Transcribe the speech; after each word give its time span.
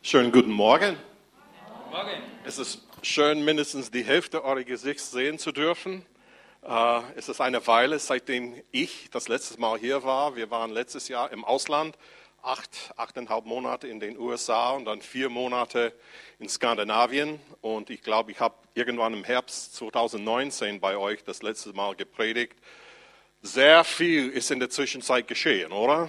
Schönen 0.00 0.32
guten 0.32 0.52
Morgen. 0.52 0.96
Morgen. 1.90 2.10
Es 2.46 2.56
ist 2.56 2.82
schön, 3.02 3.44
mindestens 3.44 3.90
die 3.90 4.02
Hälfte 4.02 4.42
eurer 4.42 4.64
Gesichts 4.64 5.10
sehen 5.10 5.38
zu 5.38 5.52
dürfen. 5.52 6.06
Äh, 6.62 7.00
es 7.16 7.28
ist 7.28 7.42
eine 7.42 7.66
Weile, 7.66 7.98
seitdem 7.98 8.54
ich 8.70 9.10
das 9.10 9.28
letzte 9.28 9.60
Mal 9.60 9.78
hier 9.78 10.02
war. 10.02 10.34
Wir 10.34 10.50
waren 10.50 10.70
letztes 10.70 11.08
Jahr 11.08 11.30
im 11.30 11.44
Ausland, 11.44 11.98
acht, 12.42 12.94
achteinhalb 12.96 13.44
Monate 13.44 13.86
in 13.86 14.00
den 14.00 14.18
USA 14.18 14.70
und 14.70 14.86
dann 14.86 15.02
vier 15.02 15.28
Monate 15.28 15.92
in 16.38 16.48
Skandinavien. 16.48 17.38
Und 17.60 17.90
ich 17.90 18.00
glaube, 18.00 18.30
ich 18.30 18.40
habe 18.40 18.54
irgendwann 18.72 19.12
im 19.12 19.24
Herbst 19.24 19.74
2019 19.74 20.80
bei 20.80 20.96
euch 20.96 21.22
das 21.22 21.42
letzte 21.42 21.74
Mal 21.74 21.94
gepredigt. 21.96 22.56
Sehr 23.42 23.84
viel 23.84 24.30
ist 24.30 24.50
in 24.50 24.58
der 24.58 24.70
Zwischenzeit 24.70 25.28
geschehen, 25.28 25.70
oder? 25.70 26.08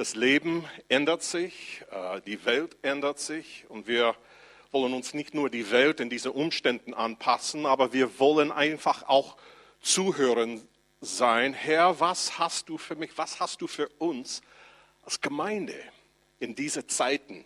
Das 0.00 0.14
Leben 0.14 0.64
ändert 0.88 1.22
sich, 1.22 1.82
äh, 1.90 2.22
die 2.22 2.42
Welt 2.46 2.74
ändert 2.80 3.18
sich 3.18 3.66
und 3.68 3.86
wir 3.86 4.16
wollen 4.72 4.94
uns 4.94 5.12
nicht 5.12 5.34
nur 5.34 5.50
die 5.50 5.70
Welt 5.70 6.00
in 6.00 6.08
diesen 6.08 6.30
Umständen 6.30 6.94
anpassen, 6.94 7.66
aber 7.66 7.92
wir 7.92 8.18
wollen 8.18 8.50
einfach 8.50 9.02
auch 9.10 9.36
zuhören 9.82 10.66
sein. 11.02 11.52
Herr, 11.52 12.00
was 12.00 12.38
hast 12.38 12.70
du 12.70 12.78
für 12.78 12.96
mich, 12.96 13.10
was 13.16 13.40
hast 13.40 13.60
du 13.60 13.66
für 13.66 13.90
uns 13.98 14.40
als 15.02 15.20
Gemeinde 15.20 15.74
in 16.38 16.54
diese 16.54 16.86
Zeiten? 16.86 17.44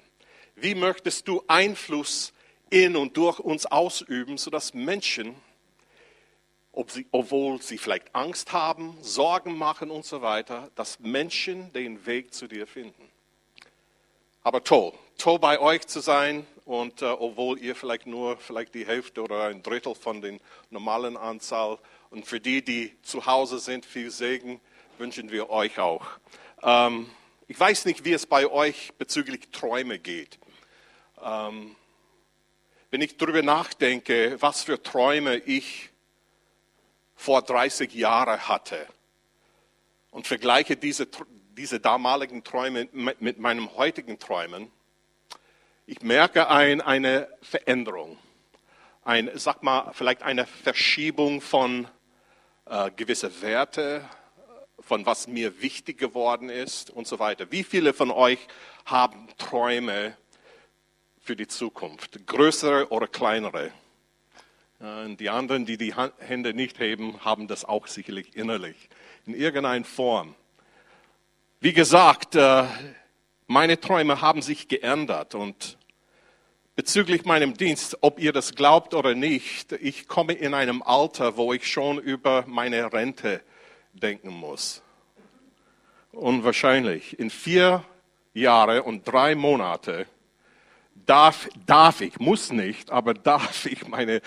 Wie 0.54 0.76
möchtest 0.76 1.26
du 1.26 1.42
Einfluss 1.48 2.32
in 2.70 2.94
und 2.94 3.16
durch 3.16 3.40
uns 3.40 3.66
ausüben, 3.66 4.38
sodass 4.38 4.74
Menschen 4.74 5.34
sie, 6.88 7.06
obwohl 7.10 7.60
sie 7.62 7.78
vielleicht 7.78 8.14
Angst 8.14 8.52
haben, 8.52 8.96
Sorgen 9.00 9.56
machen 9.56 9.90
und 9.90 10.04
so 10.04 10.22
weiter, 10.22 10.70
dass 10.74 11.00
Menschen 11.00 11.72
den 11.72 12.04
Weg 12.06 12.34
zu 12.34 12.46
dir 12.46 12.66
finden. 12.66 13.08
Aber 14.42 14.62
toll, 14.62 14.92
toll 15.16 15.38
bei 15.38 15.58
euch 15.58 15.86
zu 15.86 16.00
sein 16.00 16.46
und 16.64 17.02
äh, 17.02 17.06
obwohl 17.06 17.58
ihr 17.58 17.74
vielleicht 17.74 18.06
nur 18.06 18.36
vielleicht 18.36 18.74
die 18.74 18.86
Hälfte 18.86 19.22
oder 19.22 19.44
ein 19.44 19.62
Drittel 19.62 19.94
von 19.94 20.20
den 20.20 20.40
normalen 20.70 21.16
Anzahl 21.16 21.78
und 22.10 22.26
für 22.26 22.40
die, 22.40 22.62
die 22.62 22.92
zu 23.02 23.24
Hause 23.24 23.58
sind, 23.58 23.86
viel 23.86 24.10
Segen 24.10 24.60
wünschen 24.98 25.30
wir 25.30 25.50
euch 25.50 25.78
auch. 25.78 26.06
Ähm, 26.62 27.08
ich 27.46 27.58
weiß 27.58 27.84
nicht, 27.84 28.04
wie 28.04 28.12
es 28.12 28.26
bei 28.26 28.50
euch 28.50 28.92
bezüglich 28.98 29.50
Träume 29.50 29.98
geht. 29.98 30.38
Ähm, 31.22 31.76
wenn 32.90 33.00
ich 33.00 33.16
darüber 33.16 33.42
nachdenke, 33.42 34.36
was 34.40 34.62
für 34.62 34.82
Träume 34.82 35.36
ich 35.36 35.90
vor 37.14 37.42
30 37.42 37.94
Jahren 37.94 38.48
hatte 38.48 38.86
und 40.10 40.26
vergleiche 40.26 40.76
diese, 40.76 41.08
diese 41.56 41.80
damaligen 41.80 42.44
Träume 42.44 42.88
mit, 42.92 43.38
meinem 43.38 43.74
heutigen 43.76 44.18
Träumen, 44.18 44.70
ich 45.86 46.00
merke 46.02 46.48
ein, 46.48 46.80
eine 46.80 47.28
Veränderung, 47.42 48.16
ein, 49.02 49.30
sag 49.34 49.62
mal, 49.62 49.92
vielleicht 49.92 50.22
eine 50.22 50.46
Verschiebung 50.46 51.40
von 51.40 51.86
äh, 52.66 52.90
gewisse 52.92 53.42
Werte, 53.42 54.08
von 54.80 55.04
was 55.04 55.26
mir 55.26 55.60
wichtig 55.60 55.98
geworden 55.98 56.48
ist 56.48 56.90
und 56.90 57.06
so 57.06 57.18
weiter. 57.18 57.50
Wie 57.50 57.64
viele 57.64 57.92
von 57.92 58.10
euch 58.10 58.38
haben 58.86 59.28
Träume 59.38 60.16
für 61.20 61.36
die 61.36 61.46
Zukunft, 61.46 62.26
größere 62.26 62.88
oder 62.88 63.06
kleinere? 63.06 63.72
Und 64.78 65.18
die 65.18 65.30
anderen, 65.30 65.66
die 65.66 65.76
die 65.76 65.94
Hände 66.18 66.52
nicht 66.52 66.78
heben, 66.78 67.24
haben 67.24 67.48
das 67.48 67.64
auch 67.64 67.86
sicherlich 67.86 68.36
innerlich, 68.36 68.88
in 69.26 69.34
irgendeiner 69.34 69.84
Form. 69.84 70.34
Wie 71.60 71.72
gesagt, 71.72 72.34
äh, 72.34 72.64
meine 73.46 73.80
Träume 73.80 74.20
haben 74.20 74.42
sich 74.42 74.68
geändert 74.68 75.34
und 75.34 75.78
bezüglich 76.76 77.24
meinem 77.24 77.54
Dienst, 77.54 77.98
ob 78.00 78.18
ihr 78.18 78.32
das 78.32 78.54
glaubt 78.54 78.94
oder 78.94 79.14
nicht, 79.14 79.72
ich 79.72 80.08
komme 80.08 80.32
in 80.32 80.54
einem 80.54 80.82
Alter, 80.82 81.36
wo 81.36 81.52
ich 81.52 81.70
schon 81.70 81.98
über 81.98 82.44
meine 82.46 82.92
Rente 82.92 83.40
denken 83.92 84.30
muss. 84.30 84.82
Unwahrscheinlich. 86.12 87.18
In 87.18 87.30
vier 87.30 87.84
Jahre 88.34 88.82
und 88.82 89.04
drei 89.04 89.34
Monate 89.34 90.06
darf, 91.06 91.48
darf 91.66 92.00
ich, 92.00 92.18
muss 92.18 92.52
nicht, 92.52 92.90
aber 92.90 93.14
darf 93.14 93.66
ich 93.66 93.86
meine 93.88 94.20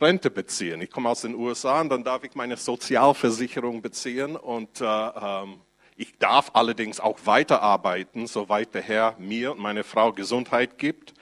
Rente 0.00 0.30
beziehen. 0.30 0.80
Ich 0.80 0.90
komme 0.90 1.08
aus 1.08 1.22
den 1.22 1.34
USA 1.34 1.80
und 1.80 1.88
dann 1.90 2.04
darf 2.04 2.24
ich 2.24 2.34
meine 2.34 2.56
Sozialversicherung 2.56 3.82
beziehen 3.82 4.36
und 4.36 4.80
äh, 4.80 4.84
ähm, 4.84 5.60
ich 5.96 6.18
darf 6.18 6.50
allerdings 6.54 7.00
auch 7.00 7.18
weiterarbeiten, 7.24 8.26
soweit 8.26 8.74
der 8.74 8.82
Herr 8.82 9.14
mir 9.18 9.52
und 9.52 9.60
meine 9.60 9.84
Frau 9.84 10.12
Gesundheit 10.12 10.78
gibt. 10.78 11.12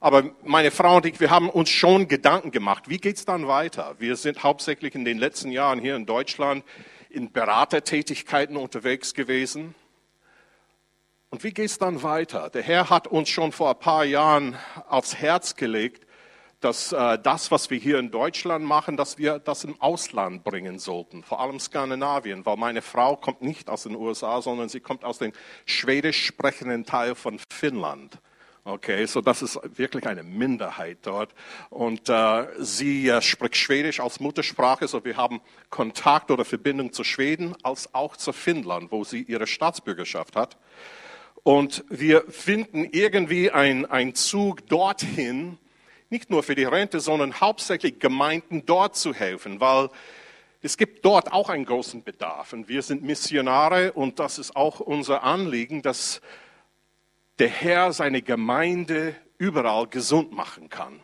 Aber 0.00 0.24
meine 0.42 0.70
Frau 0.70 0.96
und 0.96 1.06
ich, 1.06 1.20
wir 1.20 1.30
haben 1.30 1.48
uns 1.48 1.70
schon 1.70 2.08
Gedanken 2.08 2.50
gemacht, 2.50 2.88
wie 2.88 2.98
geht's 2.98 3.24
dann 3.24 3.46
weiter? 3.48 3.94
Wir 3.98 4.16
sind 4.16 4.42
hauptsächlich 4.42 4.94
in 4.94 5.04
den 5.04 5.18
letzten 5.18 5.50
Jahren 5.50 5.78
hier 5.78 5.96
in 5.96 6.04
Deutschland 6.04 6.64
in 7.10 7.30
Beratertätigkeiten 7.30 8.56
unterwegs 8.56 9.14
gewesen. 9.14 9.74
Und 11.34 11.42
wie 11.42 11.52
geht 11.52 11.66
es 11.66 11.78
dann 11.78 12.04
weiter? 12.04 12.48
Der 12.48 12.62
Herr 12.62 12.90
hat 12.90 13.08
uns 13.08 13.28
schon 13.28 13.50
vor 13.50 13.70
ein 13.70 13.78
paar 13.80 14.04
Jahren 14.04 14.56
aufs 14.88 15.16
Herz 15.16 15.56
gelegt, 15.56 16.06
dass 16.60 16.92
äh, 16.92 17.18
das, 17.20 17.50
was 17.50 17.70
wir 17.70 17.78
hier 17.78 17.98
in 17.98 18.12
Deutschland 18.12 18.64
machen, 18.64 18.96
dass 18.96 19.18
wir 19.18 19.40
das 19.40 19.64
im 19.64 19.74
Ausland 19.80 20.44
bringen 20.44 20.78
sollten, 20.78 21.24
vor 21.24 21.40
allem 21.40 21.58
Skandinavien, 21.58 22.46
weil 22.46 22.56
meine 22.56 22.82
Frau 22.82 23.16
kommt 23.16 23.42
nicht 23.42 23.68
aus 23.68 23.82
den 23.82 23.96
USA, 23.96 24.40
sondern 24.42 24.68
sie 24.68 24.78
kommt 24.78 25.04
aus 25.04 25.18
dem 25.18 25.32
schwedisch 25.66 26.24
sprechenden 26.24 26.84
Teil 26.84 27.16
von 27.16 27.40
Finnland. 27.50 28.20
Okay, 28.62 29.04
so 29.06 29.20
das 29.20 29.42
ist 29.42 29.58
wirklich 29.76 30.06
eine 30.06 30.22
Minderheit 30.22 30.98
dort. 31.02 31.34
Und 31.68 32.08
äh, 32.10 32.46
sie 32.60 33.08
äh, 33.08 33.20
spricht 33.20 33.56
Schwedisch 33.56 33.98
als 33.98 34.20
Muttersprache, 34.20 34.86
so 34.86 35.04
wir 35.04 35.16
haben 35.16 35.40
Kontakt 35.68 36.30
oder 36.30 36.44
Verbindung 36.44 36.92
zu 36.92 37.02
Schweden 37.02 37.56
als 37.64 37.92
auch 37.92 38.16
zu 38.16 38.32
Finnland, 38.32 38.92
wo 38.92 39.02
sie 39.02 39.22
ihre 39.22 39.48
Staatsbürgerschaft 39.48 40.36
hat. 40.36 40.56
Und 41.44 41.84
wir 41.90 42.22
finden 42.22 42.88
irgendwie 42.90 43.50
einen 43.50 44.14
Zug 44.14 44.66
dorthin, 44.66 45.58
nicht 46.08 46.30
nur 46.30 46.42
für 46.42 46.54
die 46.54 46.64
Rente, 46.64 47.00
sondern 47.00 47.40
hauptsächlich 47.40 47.98
Gemeinden 47.98 48.64
dort 48.64 48.96
zu 48.96 49.12
helfen, 49.12 49.60
weil 49.60 49.90
es 50.62 50.78
gibt 50.78 51.04
dort 51.04 51.32
auch 51.32 51.50
einen 51.50 51.66
großen 51.66 52.02
Bedarf. 52.02 52.54
Und 52.54 52.68
wir 52.68 52.80
sind 52.80 53.02
Missionare 53.02 53.92
und 53.92 54.18
das 54.18 54.38
ist 54.38 54.56
auch 54.56 54.80
unser 54.80 55.22
Anliegen, 55.22 55.82
dass 55.82 56.22
der 57.38 57.50
Herr 57.50 57.92
seine 57.92 58.22
Gemeinde 58.22 59.14
überall 59.36 59.86
gesund 59.86 60.32
machen 60.32 60.70
kann. 60.70 60.98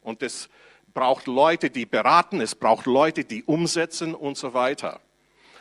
Und 0.00 0.24
es 0.24 0.48
braucht 0.92 1.28
Leute, 1.28 1.70
die 1.70 1.86
beraten, 1.86 2.40
es 2.40 2.56
braucht 2.56 2.86
Leute, 2.86 3.24
die 3.24 3.44
umsetzen 3.44 4.16
und 4.16 4.36
so 4.36 4.54
weiter. 4.54 5.00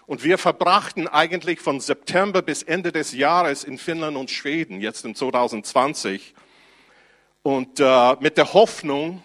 Und 0.08 0.24
wir 0.24 0.38
verbrachten 0.38 1.10
eigentlich 1.10 1.60
von 1.60 1.82
September 1.82 2.42
bis 2.42 2.64
Ende 2.64 2.94
des 2.94 3.12
Jahres 3.12 3.66
in 3.66 3.78
Finnland 3.78 4.16
und 4.16 4.32
Schweden, 4.32 4.80
jetzt 4.80 5.04
in 5.04 5.14
2020. 5.14 6.34
Und 7.44 7.82
äh, 7.82 8.16
mit 8.22 8.38
der 8.38 8.54
Hoffnung, 8.54 9.22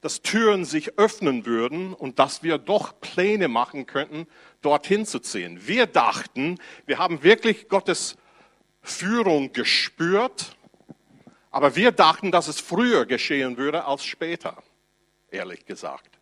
dass 0.00 0.22
Türen 0.22 0.64
sich 0.64 0.98
öffnen 0.98 1.44
würden 1.44 1.92
und 1.92 2.18
dass 2.18 2.42
wir 2.42 2.56
doch 2.56 2.98
Pläne 2.98 3.48
machen 3.48 3.84
könnten, 3.84 4.26
dorthin 4.62 5.04
zu 5.04 5.18
ziehen. 5.18 5.66
Wir 5.66 5.84
dachten, 5.86 6.58
wir 6.86 6.96
haben 6.96 7.22
wirklich 7.22 7.68
Gottes 7.68 8.16
Führung 8.80 9.52
gespürt, 9.52 10.56
aber 11.50 11.76
wir 11.76 11.92
dachten, 11.92 12.32
dass 12.32 12.48
es 12.48 12.58
früher 12.58 13.04
geschehen 13.04 13.58
würde 13.58 13.84
als 13.84 14.06
später, 14.06 14.62
ehrlich 15.30 15.66
gesagt 15.66 16.15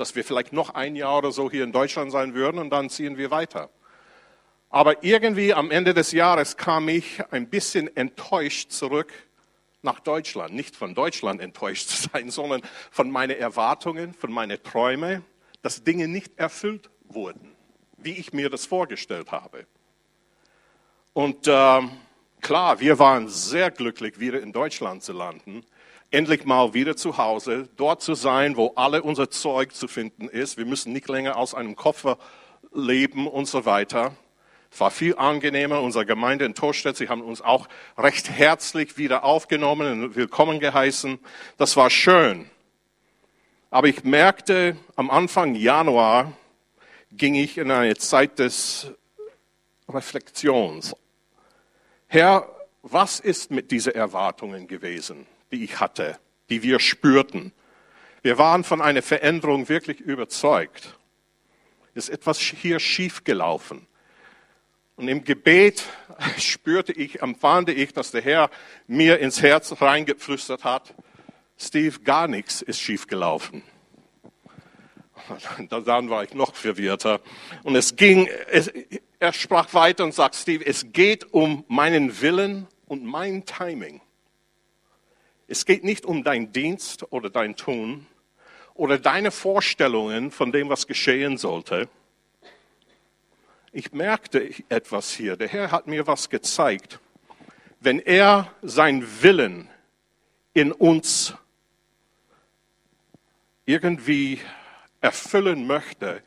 dass 0.00 0.16
wir 0.16 0.24
vielleicht 0.24 0.54
noch 0.54 0.70
ein 0.70 0.96
Jahr 0.96 1.18
oder 1.18 1.30
so 1.30 1.50
hier 1.50 1.62
in 1.62 1.72
Deutschland 1.72 2.10
sein 2.10 2.34
würden 2.34 2.58
und 2.58 2.70
dann 2.70 2.88
ziehen 2.88 3.18
wir 3.18 3.30
weiter. 3.30 3.68
Aber 4.70 5.04
irgendwie 5.04 5.52
am 5.52 5.70
Ende 5.70 5.92
des 5.92 6.12
Jahres 6.12 6.56
kam 6.56 6.88
ich 6.88 7.22
ein 7.30 7.50
bisschen 7.50 7.94
enttäuscht 7.96 8.70
zurück 8.70 9.12
nach 9.82 10.00
Deutschland. 10.00 10.54
Nicht 10.54 10.74
von 10.74 10.94
Deutschland 10.94 11.40
enttäuscht 11.40 11.88
zu 11.88 12.08
sein, 12.08 12.30
sondern 12.30 12.62
von 12.90 13.10
meinen 13.10 13.36
Erwartungen, 13.36 14.14
von 14.14 14.32
meinen 14.32 14.62
Träumen, 14.62 15.22
dass 15.60 15.84
Dinge 15.84 16.08
nicht 16.08 16.38
erfüllt 16.38 16.88
wurden, 17.04 17.54
wie 17.98 18.12
ich 18.12 18.32
mir 18.32 18.48
das 18.48 18.64
vorgestellt 18.64 19.32
habe. 19.32 19.66
Und 21.12 21.46
äh, 21.46 21.82
klar, 22.40 22.80
wir 22.80 22.98
waren 22.98 23.28
sehr 23.28 23.70
glücklich, 23.70 24.18
wieder 24.18 24.40
in 24.40 24.52
Deutschland 24.52 25.02
zu 25.02 25.12
landen 25.12 25.62
endlich 26.10 26.44
mal 26.44 26.74
wieder 26.74 26.96
zu 26.96 27.18
Hause, 27.18 27.68
dort 27.76 28.02
zu 28.02 28.14
sein, 28.14 28.56
wo 28.56 28.72
alle 28.76 29.02
unser 29.02 29.30
Zeug 29.30 29.74
zu 29.74 29.88
finden 29.88 30.28
ist. 30.28 30.56
Wir 30.56 30.66
müssen 30.66 30.92
nicht 30.92 31.08
länger 31.08 31.36
aus 31.36 31.54
einem 31.54 31.76
Koffer 31.76 32.18
leben 32.72 33.26
und 33.26 33.46
so 33.46 33.64
weiter. 33.64 34.12
Es 34.72 34.80
war 34.80 34.90
viel 34.90 35.16
angenehmer. 35.16 35.80
Unsere 35.80 36.06
Gemeinde 36.06 36.44
in 36.44 36.54
Torstedt, 36.54 36.96
sie 36.96 37.08
haben 37.08 37.22
uns 37.22 37.40
auch 37.40 37.68
recht 37.98 38.30
herzlich 38.30 38.98
wieder 38.98 39.24
aufgenommen 39.24 40.04
und 40.04 40.16
willkommen 40.16 40.60
geheißen. 40.60 41.18
Das 41.56 41.76
war 41.76 41.90
schön. 41.90 42.48
Aber 43.70 43.88
ich 43.88 44.04
merkte, 44.04 44.76
am 44.96 45.10
Anfang 45.10 45.54
Januar 45.54 46.32
ging 47.12 47.34
ich 47.34 47.58
in 47.58 47.70
eine 47.70 47.96
Zeit 47.96 48.38
des 48.38 48.92
Reflektions. 49.88 50.94
Herr, 52.06 52.48
was 52.82 53.20
ist 53.20 53.50
mit 53.50 53.70
diesen 53.70 53.94
Erwartungen 53.94 54.66
gewesen, 54.66 55.26
die 55.52 55.64
ich 55.64 55.80
hatte, 55.80 56.18
die 56.48 56.62
wir 56.62 56.80
spürten? 56.80 57.52
Wir 58.22 58.38
waren 58.38 58.64
von 58.64 58.80
einer 58.80 59.02
Veränderung 59.02 59.68
wirklich 59.68 60.00
überzeugt. 60.00 60.98
Ist 61.94 62.10
etwas 62.10 62.38
hier 62.38 62.78
schiefgelaufen. 62.78 63.86
Und 64.96 65.08
im 65.08 65.24
Gebet 65.24 65.84
spürte 66.38 66.92
ich, 66.92 67.22
empfand 67.22 67.70
ich, 67.70 67.92
dass 67.92 68.10
der 68.10 68.20
Herr 68.20 68.50
mir 68.86 69.18
ins 69.18 69.42
Herz 69.42 69.80
reingeflüstert 69.80 70.64
hat, 70.64 70.94
Steve, 71.56 72.00
gar 72.00 72.26
nichts 72.26 72.62
ist 72.62 72.80
schiefgelaufen. 72.80 73.62
Dann 75.68 76.08
war 76.08 76.24
ich 76.24 76.34
noch 76.34 76.54
verwirrter. 76.54 77.20
Und 77.62 77.76
es 77.76 77.96
ging, 77.96 78.28
es, 78.50 78.70
er 79.18 79.32
sprach 79.32 79.72
weiter 79.74 80.04
und 80.04 80.14
sagt, 80.14 80.34
Steve, 80.34 80.64
es 80.66 80.92
geht 80.92 81.32
um 81.32 81.64
meinen 81.68 82.20
Willen 82.20 82.66
und 82.86 83.04
mein 83.04 83.44
Timing. 83.44 84.00
Es 85.50 85.66
geht 85.66 85.84
nicht 85.84 86.06
um 86.06 86.24
dein 86.24 86.52
Dienst 86.52 87.12
oder 87.12 87.28
dein 87.28 87.56
Tun 87.56 88.06
oder 88.72 88.98
deine 88.98 89.30
Vorstellungen 89.30 90.30
von 90.30 90.52
dem, 90.52 90.70
was 90.70 90.86
geschehen 90.86 91.36
sollte 91.36 91.88
ich 93.72 93.92
merkte 93.92 94.52
etwas 94.68 95.12
hier. 95.12 95.36
Der 95.36 95.48
Herr 95.48 95.70
hat 95.70 95.86
mir 95.86 96.06
was 96.06 96.28
gezeigt. 96.28 97.00
Wenn 97.80 98.00
er 98.00 98.52
sein 98.62 99.06
Willen 99.22 99.68
in 100.52 100.72
uns 100.72 101.34
irgendwie 103.64 104.40
erfüllen 105.00 105.66
möchte, 105.66 106.22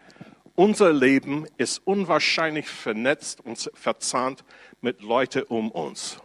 unser 0.55 0.93
Leben 0.93 1.47
ist 1.57 1.79
unwahrscheinlich 1.85 2.67
vernetzt 2.67 3.41
und 3.41 3.69
verzahnt 3.73 4.43
mit 4.81 5.01
Leuten 5.01 5.43
um 5.43 5.69
uns. 5.71 6.17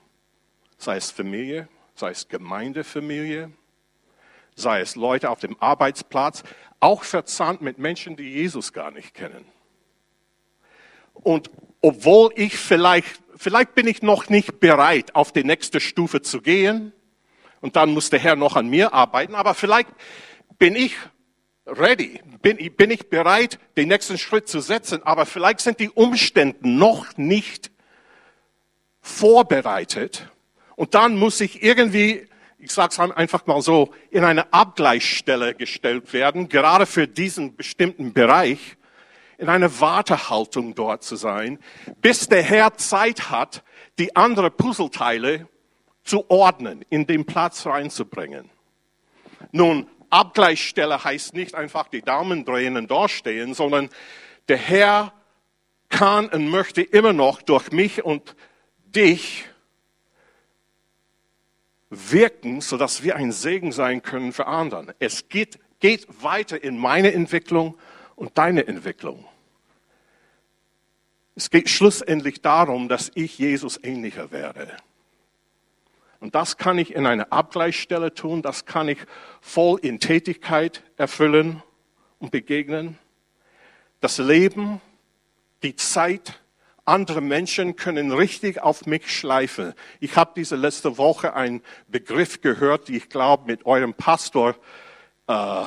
Sei 0.77 0.97
es 0.97 1.11
Familie, 1.11 1.69
sei 1.99 2.11
es 2.11 2.29
Gemeindefamilie, 2.29 3.51
sei 4.55 4.81
es 4.81 4.97
Leute 4.97 5.31
auf 5.31 5.41
dem 5.41 5.61
Arbeitsplatz, 5.61 6.45
auch 6.81 7.03
verzahnt 7.03 7.61
mit 7.61 7.79
Menschen, 7.79 8.17
die 8.17 8.31
Jesus 8.31 8.73
gar 8.73 8.91
nicht 8.91 9.15
kennen. 9.15 9.45
Und 11.15 11.51
obwohl 11.81 12.33
ich 12.37 12.57
vielleicht, 12.57 13.21
vielleicht 13.37 13.75
bin 13.75 13.87
ich 13.87 14.03
noch 14.03 14.29
nicht 14.29 14.61
bereit, 14.61 15.15
auf 15.15 15.33
die 15.33 15.45
nächste 15.45 15.81
Stufe 15.81 16.23
zu 16.23 16.41
gehen, 16.41 16.93
und 17.61 17.75
dann 17.75 17.91
muss 17.91 18.09
der 18.09 18.21
Herr 18.21 18.37
noch 18.37 18.55
an 18.55 18.69
mir 18.69 18.95
arbeiten, 18.95 19.35
aber 19.35 19.53
vielleicht 19.53 19.89
bin 20.59 20.77
ich 20.77 20.95
ready, 21.67 22.21
bin, 22.41 22.57
bin 22.77 22.91
ich 22.93 23.11
bereit, 23.11 23.59
den 23.77 23.89
nächsten 23.89 24.17
Schritt 24.17 24.49
zu 24.49 24.61
setzen, 24.61 25.03
aber 25.03 25.27
vielleicht 25.27 25.61
sind 25.61 25.81
die 25.81 25.91
Umstände 25.91 26.57
noch 26.69 27.17
nicht 27.17 27.73
vorbereitet. 29.01 30.31
Und 30.79 30.95
dann 30.95 31.17
muss 31.17 31.41
ich 31.41 31.65
irgendwie, 31.65 32.29
ich 32.61 32.71
sage 32.71 32.93
es 32.93 33.01
einfach 33.01 33.47
mal 33.47 33.61
so, 33.61 33.93
in 34.13 34.23
eine 34.23 34.53
Abgleichsstelle 34.53 35.57
gestellt 35.57 36.13
werden, 36.13 36.49
gerade 36.49 36.87
für 36.87 37.09
diesen 37.09 37.57
bestimmten 37.57 38.13
Bereich 38.13 38.77
in 39.39 39.49
einer 39.49 39.81
Wartehaltung 39.81 40.77
dort 40.77 41.03
zu 41.03 41.17
sein, 41.17 41.59
bis 42.01 42.29
der 42.29 42.45
Herr 42.45 42.77
Zeit 42.77 43.29
hat, 43.29 43.65
die 43.99 44.15
anderen 44.15 44.53
Puzzleteile 44.53 45.49
zu 46.05 46.31
ordnen, 46.31 46.85
in 46.91 47.09
den 47.09 47.27
Platz 47.27 47.67
reinzubringen. 47.67 48.49
Nun, 49.51 49.89
Abgleichsstelle 50.11 51.03
heißt 51.03 51.35
nicht 51.35 51.57
einfach 51.57 51.89
die 51.89 52.03
Daumen 52.03 52.45
drehen 52.45 52.77
und 52.77 52.89
durchstehen, 52.89 53.53
sondern 53.53 53.89
der 54.47 54.59
Herr 54.59 55.13
kann 55.89 56.29
und 56.29 56.49
möchte 56.49 56.83
immer 56.83 57.13
noch 57.13 57.43
durch 57.43 57.73
mich 57.73 58.05
und 58.05 58.37
dich 58.87 59.48
wirken, 61.91 62.61
sodass 62.61 63.03
wir 63.03 63.17
ein 63.17 63.33
Segen 63.33 63.73
sein 63.73 64.03
können 64.03 64.33
für 64.33 64.47
anderen. 64.47 64.93
Es 64.99 65.29
geht, 65.29 65.59
geht 65.81 66.07
weiter 66.23 66.63
in 66.63 66.79
meine 66.79 67.13
Entwicklung 67.13 67.77
und 68.17 68.37
deine 68.37 68.67
Entwicklung. 68.67 69.25
Es 71.35 71.51
geht 71.51 71.71
schlussendlich 71.71 72.43
darum, 72.43 72.89
dass 72.89 73.13
ich 73.15 73.39
Jesus 73.39 73.79
ähnlicher 73.83 74.33
werde. 74.33 74.77
Und 76.21 76.35
das 76.35 76.57
kann 76.57 76.79
ich 76.79 76.95
in 76.95 77.07
einer 77.07 77.33
Abgleichsstelle 77.33 78.13
tun, 78.13 78.43
das 78.43 78.65
kann 78.65 78.89
ich 78.89 78.99
voll 79.41 79.79
in 79.81 80.01
Tätigkeit 80.01 80.83
erfüllen 80.97 81.63
und 82.19 82.33
begegnen. 82.33 82.99
Das 84.01 84.19
Leben, 84.19 84.81
die 85.63 85.77
Zeit, 85.77 86.41
andere 86.89 87.21
Menschen 87.21 87.77
können 87.77 88.11
richtig 88.13 88.63
auf 88.63 88.87
mich 88.87 89.15
schleifen. 89.15 89.75
Ich 90.01 90.17
habe 90.17 90.33
diese 90.35 90.57
letzte 90.57 90.99
Woche 90.99 91.35
einen 91.35 91.63
Begriff 91.87 92.41
gehört, 92.41 92.89
die 92.89 92.97
ich 92.97 93.09
glaube 93.09 93.45
mit 93.47 93.67
eurem 93.67 93.95
Pastor 93.95 94.57
äh, 95.27 95.65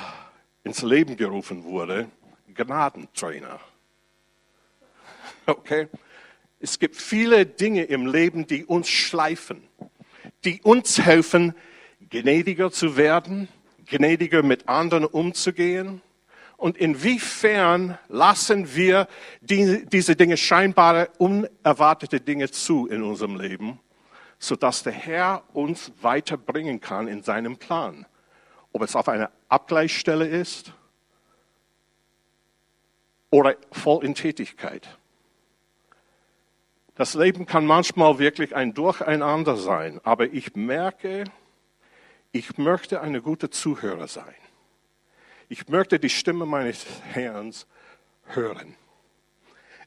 ins 0.64 0.82
Leben 0.82 1.16
gerufen 1.18 1.64
wurde. 1.64 2.10
Gnadentrainer. 2.54 3.60
Okay? 5.46 5.88
Es 6.60 6.78
gibt 6.78 6.96
viele 6.96 7.46
Dinge 7.46 7.84
im 7.84 8.06
Leben, 8.06 8.46
die 8.46 8.66
uns 8.66 8.90
schleifen, 8.90 9.64
die 10.44 10.62
uns 10.62 11.00
helfen, 11.02 11.56
gnädiger 12.10 12.72
zu 12.72 12.98
werden, 12.98 13.48
gnädiger 13.88 14.44
mit 14.44 14.68
anderen 14.68 15.06
umzugehen. 15.06 16.02
Und 16.62 16.78
inwiefern 16.78 17.98
lassen 18.08 18.76
wir 18.76 19.08
die, 19.42 19.84
diese 19.88 20.16
Dinge, 20.16 20.38
scheinbare, 20.38 21.10
unerwartete 21.18 22.22
Dinge 22.22 22.52
zu 22.52 22.86
in 22.86 23.02
unserem 23.02 23.36
Leben, 23.36 23.80
sodass 24.38 24.84
der 24.84 24.94
Herr 24.94 25.42
uns 25.54 25.92
weiterbringen 26.04 26.80
kann 26.80 27.08
in 27.08 27.24
seinem 27.24 27.58
Plan. 27.58 28.06
Ob 28.74 28.84
es 28.84 28.96
auf 28.96 29.10
einer 29.10 29.32
Abgleichsstelle 29.50 30.28
ist 30.28 30.72
oder 33.32 33.56
voll 33.72 34.06
in 34.06 34.14
Tätigkeit. 34.14 34.88
Das 36.94 37.16
Leben 37.16 37.48
kann 37.48 37.66
manchmal 37.66 38.20
wirklich 38.20 38.56
ein 38.56 38.76
Durcheinander 38.76 39.58
sein, 39.58 40.00
aber 40.04 40.32
ich 40.32 40.56
merke, 40.56 41.24
ich 42.32 42.60
möchte 42.60 43.02
eine 43.02 43.24
gute 43.24 43.50
Zuhörer 43.50 44.08
sein. 44.08 44.36
Ich 45.52 45.68
möchte 45.68 46.00
die 46.00 46.10
Stimme 46.10 46.46
meines 46.46 46.86
Herrn 47.12 47.54
hören. 48.28 48.74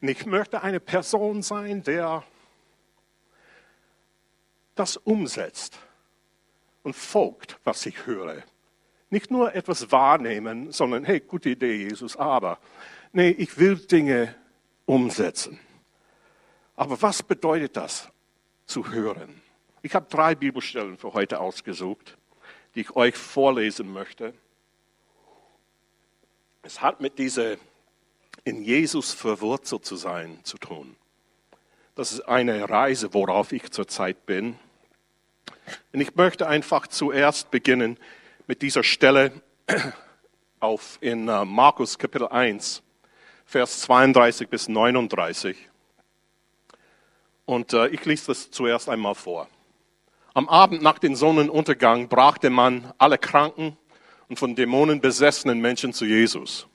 Und 0.03 0.09
ich 0.09 0.27
möchte 0.27 0.63
eine 0.63 0.79
Person 0.79 1.41
sein, 1.41 1.83
der 1.83 2.23
das 4.75 4.99
umsetzt 4.99 5.79
und 6.83 6.94
folgt, 6.94 7.59
was 7.65 7.87
ich 7.87 8.05
höre. 8.05 8.43
Nicht 9.09 9.31
nur 9.31 9.55
etwas 9.55 9.91
wahrnehmen, 9.91 10.71
sondern, 10.71 11.03
hey, 11.06 11.21
gute 11.21 11.49
Idee, 11.49 11.89
Jesus, 11.89 12.15
aber, 12.15 12.59
nee, 13.15 13.31
ich 13.31 13.56
will 13.56 13.77
Dinge 13.77 14.35
umsetzen. 14.85 15.59
Aber 16.77 17.01
was 17.01 17.23
bedeutet 17.23 17.75
das, 17.79 18.11
zu 18.67 18.91
hören? 18.91 19.41
Ich 19.81 19.94
habe 19.94 20.11
drei 20.11 20.35
Bibelstellen 20.35 20.99
für 20.99 21.15
heute 21.15 21.41
ausgesucht, 21.41 22.19
die 22.75 22.83
ich 22.83 22.94
euch 22.97 23.17
vorlesen 23.17 23.91
möchte. 23.91 24.35
Es 26.67 26.81
hat 26.81 27.03
mit 27.03 27.19
dieser 27.19 27.56
in 28.44 28.65
Jesus 28.65 29.13
verwurzelt 29.13 29.85
zu 29.85 29.97
sein 29.97 30.39
zu 30.44 30.56
tun. 30.56 30.97
Das 31.94 32.13
ist 32.13 32.23
eine 32.23 32.71
Reise, 32.71 33.13
worauf 33.13 33.53
ich 33.53 33.71
zurzeit 33.71 34.25
bin. 34.25 34.59
Und 35.93 36.01
ich 36.01 36.15
möchte 36.15 36.47
einfach 36.47 36.87
zuerst 36.87 37.51
beginnen 37.51 37.99
mit 38.47 38.63
dieser 38.63 38.83
Stelle 38.83 39.33
auf 40.61 40.97
in 41.03 41.29
äh, 41.29 41.44
Markus 41.44 41.99
Kapitel 41.99 42.29
1, 42.29 42.83
Vers 43.44 43.81
32 43.83 44.49
bis 44.49 44.67
39. 44.67 45.69
Und 47.44 47.75
äh, 47.75 47.89
ich 47.89 48.03
lese 48.06 48.29
das 48.29 48.51
zuerst 48.51 48.89
einmal 48.89 49.15
vor. 49.15 49.49
Am 50.33 50.49
Abend 50.49 50.81
nach 50.81 50.99
dem 50.99 51.15
Sonnenuntergang 51.15 52.09
brachte 52.09 52.49
man 52.49 52.91
alle 52.97 53.19
kranken 53.19 53.77
und 54.29 54.39
von 54.39 54.55
Dämonen 54.55 55.01
besessenen 55.01 55.61
Menschen 55.61 55.93
zu 55.93 56.05
Jesus. 56.05 56.67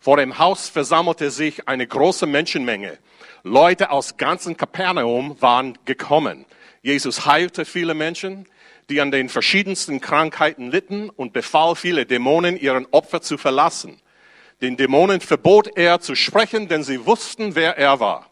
Vor 0.00 0.16
dem 0.18 0.38
Haus 0.38 0.68
versammelte 0.68 1.30
sich 1.30 1.66
eine 1.68 1.86
große 1.86 2.26
Menschenmenge. 2.26 2.98
Leute 3.42 3.90
aus 3.90 4.16
ganzen 4.16 4.56
Kapernaum 4.56 5.40
waren 5.40 5.78
gekommen. 5.84 6.44
Jesus 6.82 7.24
heilte 7.24 7.64
viele 7.64 7.94
Menschen, 7.94 8.46
die 8.90 9.00
an 9.00 9.10
den 9.10 9.28
verschiedensten 9.28 10.00
Krankheiten 10.00 10.70
litten 10.70 11.08
und 11.08 11.32
befahl 11.32 11.74
viele 11.74 12.04
Dämonen, 12.04 12.58
ihren 12.58 12.86
Opfer 12.90 13.22
zu 13.22 13.38
verlassen. 13.38 14.00
Den 14.60 14.76
Dämonen 14.76 15.20
verbot 15.20 15.76
er 15.76 16.00
zu 16.00 16.14
sprechen, 16.14 16.68
denn 16.68 16.82
sie 16.82 17.06
wussten, 17.06 17.54
wer 17.54 17.78
er 17.78 18.00
war. 18.00 18.30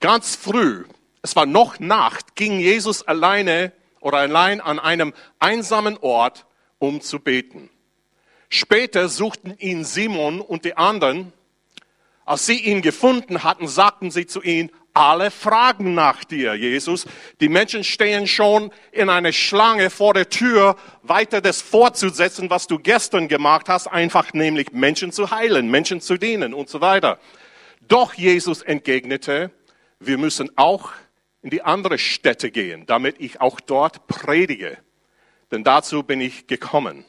Ganz 0.00 0.36
früh, 0.36 0.84
es 1.22 1.36
war 1.36 1.46
noch 1.46 1.78
Nacht, 1.78 2.36
ging 2.36 2.60
Jesus 2.60 3.02
alleine 3.02 3.72
oder 4.00 4.18
allein 4.18 4.60
an 4.60 4.78
einem 4.78 5.14
einsamen 5.38 5.96
Ort, 5.98 6.46
um 6.86 7.00
zu 7.00 7.20
beten. 7.20 7.70
Später 8.48 9.08
suchten 9.08 9.56
ihn 9.58 9.84
Simon 9.84 10.40
und 10.40 10.64
die 10.64 10.76
anderen, 10.76 11.32
Als 12.26 12.46
sie 12.46 12.58
ihn 12.58 12.80
gefunden 12.80 13.44
hatten, 13.44 13.68
sagten 13.68 14.10
sie 14.10 14.26
zu 14.26 14.42
ihm, 14.42 14.70
alle 14.94 15.30
fragen 15.30 15.94
nach 15.94 16.24
dir, 16.24 16.54
Jesus. 16.54 17.06
Die 17.40 17.48
Menschen 17.48 17.82
stehen 17.82 18.26
schon 18.26 18.70
in 18.92 19.10
einer 19.10 19.32
Schlange 19.32 19.90
vor 19.90 20.14
der 20.14 20.28
Tür, 20.30 20.76
weiter 21.02 21.40
das 21.40 21.60
fortzusetzen, 21.60 22.48
was 22.48 22.68
du 22.68 22.78
gestern 22.78 23.26
gemacht 23.26 23.68
hast, 23.68 23.88
einfach 23.88 24.32
nämlich 24.32 24.72
Menschen 24.72 25.10
zu 25.10 25.32
heilen, 25.32 25.68
Menschen 25.68 26.00
zu 26.00 26.16
dienen 26.16 26.54
und 26.54 26.68
so 26.68 26.80
weiter. 26.80 27.18
Doch 27.88 28.14
Jesus 28.14 28.62
entgegnete, 28.62 29.50
wir 29.98 30.16
müssen 30.16 30.56
auch 30.56 30.92
in 31.42 31.50
die 31.50 31.62
andere 31.62 31.98
Städte 31.98 32.50
gehen, 32.50 32.86
damit 32.86 33.16
ich 33.18 33.40
auch 33.40 33.60
dort 33.60 34.06
predige. 34.06 34.78
Denn 35.54 35.62
dazu 35.62 36.02
bin 36.02 36.20
ich 36.20 36.48
gekommen. 36.48 37.04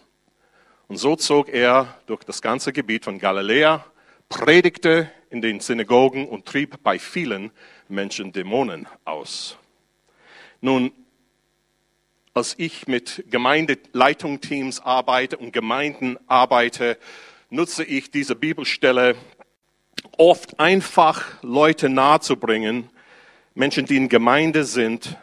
Und 0.88 0.98
so 0.98 1.16
zog 1.16 1.50
er 1.50 1.98
durch 2.06 2.24
das 2.24 2.44
ganze 2.44 2.74
Gebiet 2.74 3.04
von 3.04 3.18
Galiläa, 3.18 3.84
predigte 4.30 5.10
in 5.32 5.42
den 5.42 5.62
Synagogen 5.62 6.28
und 6.28 6.46
trieb 6.46 6.84
bei 6.84 7.00
vielen 7.00 7.50
Menschen 7.88 8.34
Dämonen 8.34 8.88
aus. 9.04 9.58
Nun, 10.62 10.92
als 12.36 12.54
ich 12.60 12.86
mit 12.86 13.24
Gemeindeleitungsteams 13.32 14.80
arbeite 14.80 15.38
und 15.38 15.52
Gemeinden 15.52 16.20
arbeite, 16.28 17.00
nutze 17.50 17.84
ich 17.84 18.12
diese 18.12 18.36
Bibelstelle 18.36 19.16
oft 20.20 20.60
einfach 20.60 21.42
Leute 21.42 21.90
nahezubringen, 21.90 22.92
Menschen, 23.56 23.88
die 23.88 23.98
in 23.98 24.08
Gemeinde 24.08 24.66
sind, 24.66 25.18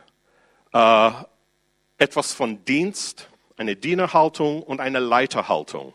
äh, 0.72 1.10
etwas 2.02 2.32
von 2.32 2.64
Dienst, 2.64 3.28
eine 3.56 3.76
Dienerhaltung 3.76 4.64
und 4.64 4.80
eine 4.80 4.98
Leiterhaltung 4.98 5.94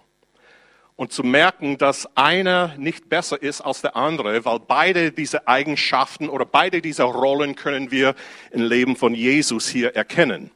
und 0.96 1.12
zu 1.12 1.22
merken, 1.24 1.78
dass 1.78 2.08
einer 2.16 2.74
nicht 2.78 3.10
besser 3.10 3.42
ist 3.42 3.60
als 3.60 3.82
der 3.82 3.98
andere, 3.98 4.46
weil 4.46 4.60
beide 4.60 5.12
diese 5.12 5.48
Eigenschaften 5.48 6.30
oder 6.30 6.46
beide 6.46 6.82
diese 6.82 7.04
Rollen 7.04 7.56
können 7.56 7.92
wir 7.92 8.16
im 8.52 8.64
Leben 8.64 8.96
von 8.96 9.14
Jesus 9.14 9.68
hier 9.68 9.96
erkennen. 9.96 10.50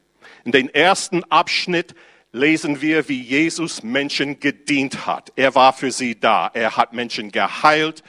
In 0.44 0.52
den 0.52 0.72
ersten 0.72 1.22
Abschnitt 1.24 1.94
lesen 2.32 2.80
wir, 2.80 3.08
wie 3.10 3.20
Jesus 3.20 3.82
Menschen 3.82 4.40
gedient 4.40 5.06
hat. 5.06 5.32
Er 5.36 5.54
war 5.54 5.74
für 5.74 5.92
sie 5.92 6.18
da. 6.18 6.50
Er 6.54 6.78
hat 6.78 6.94
Menschen 6.94 7.30
geheilt, 7.30 8.02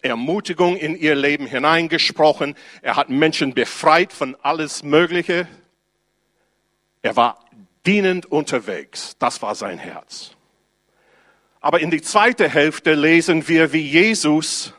Ermutigung 0.00 0.76
in 0.76 0.96
ihr 0.96 1.16
Leben 1.16 1.46
hineingesprochen. 1.46 2.54
Er 2.82 2.96
hat 2.96 3.10
Menschen 3.10 3.52
befreit 3.52 4.12
von 4.12 4.36
alles 4.42 4.84
Mögliche. 4.84 5.48
Er 7.04 7.16
war 7.16 7.38
dienend 7.84 8.24
unterwegs. 8.24 9.14
Das 9.18 9.42
war 9.42 9.54
sein 9.54 9.78
Herz. 9.78 10.30
Aber 11.60 11.80
in 11.80 11.90
die 11.90 12.00
zweite 12.00 12.48
Hälfte 12.48 12.94
lesen 12.94 13.46
wir, 13.46 13.74
wie 13.74 13.86
Jesus 13.86 14.72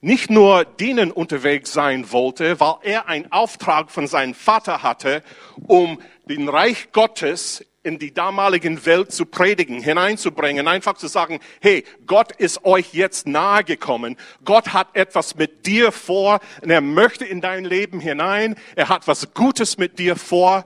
nicht 0.00 0.30
nur 0.30 0.64
dienen 0.64 1.12
unterwegs 1.12 1.74
sein 1.74 2.10
wollte, 2.10 2.60
weil 2.60 2.76
er 2.82 3.08
einen 3.08 3.30
Auftrag 3.30 3.90
von 3.90 4.06
seinem 4.06 4.32
Vater 4.32 4.82
hatte, 4.82 5.22
um 5.66 6.00
den 6.24 6.48
Reich 6.48 6.92
Gottes 6.92 7.62
in 7.82 7.98
die 7.98 8.14
damaligen 8.14 8.86
Welt 8.86 9.12
zu 9.12 9.26
predigen, 9.26 9.82
hineinzubringen, 9.82 10.66
einfach 10.66 10.94
zu 10.94 11.08
sagen, 11.08 11.40
hey, 11.60 11.84
Gott 12.06 12.32
ist 12.32 12.64
euch 12.64 12.94
jetzt 12.94 13.28
nahegekommen. 13.28 14.16
Gott 14.46 14.72
hat 14.72 14.96
etwas 14.96 15.34
mit 15.34 15.66
dir 15.66 15.92
vor 15.92 16.40
und 16.62 16.70
er 16.70 16.80
möchte 16.80 17.26
in 17.26 17.42
dein 17.42 17.66
Leben 17.66 18.00
hinein. 18.00 18.56
Er 18.76 18.88
hat 18.88 19.06
was 19.06 19.34
Gutes 19.34 19.76
mit 19.76 19.98
dir 19.98 20.16
vor 20.16 20.64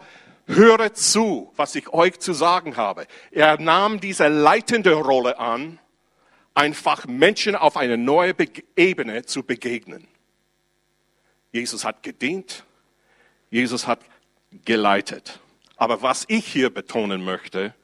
höre 0.48 0.94
zu, 0.94 1.52
was 1.56 1.74
ich 1.74 1.92
euch 1.92 2.18
zu 2.18 2.32
sagen 2.32 2.76
habe. 2.76 3.06
Er 3.30 3.60
nahm 3.60 4.00
diese 4.00 4.28
leitende 4.28 4.94
Rolle 4.94 5.38
an, 5.38 5.78
einfach 6.54 7.06
Menschen 7.06 7.54
auf 7.54 7.76
eine 7.76 7.96
neue 7.96 8.34
Ebene 8.74 9.24
zu 9.24 9.44
begegnen. 9.44 10.08
Jesus 11.52 11.84
hat 11.84 12.02
gedient, 12.02 12.64
Jesus 13.50 13.86
hat 13.86 14.00
geleitet. 14.64 15.38
Aber 15.76 16.02
was 16.02 16.24
ich 16.28 16.46
hier 16.46 16.70
betonen 16.70 17.24
möchte, 17.24 17.74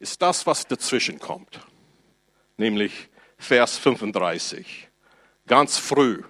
ist 0.00 0.20
das, 0.20 0.46
was 0.46 0.66
dazwischen 0.66 1.18
kommt. 1.18 1.60
Nämlich 2.56 3.08
Vers 3.38 3.78
35. 3.78 4.88
Ganz 5.46 5.78
früh, 5.78 6.22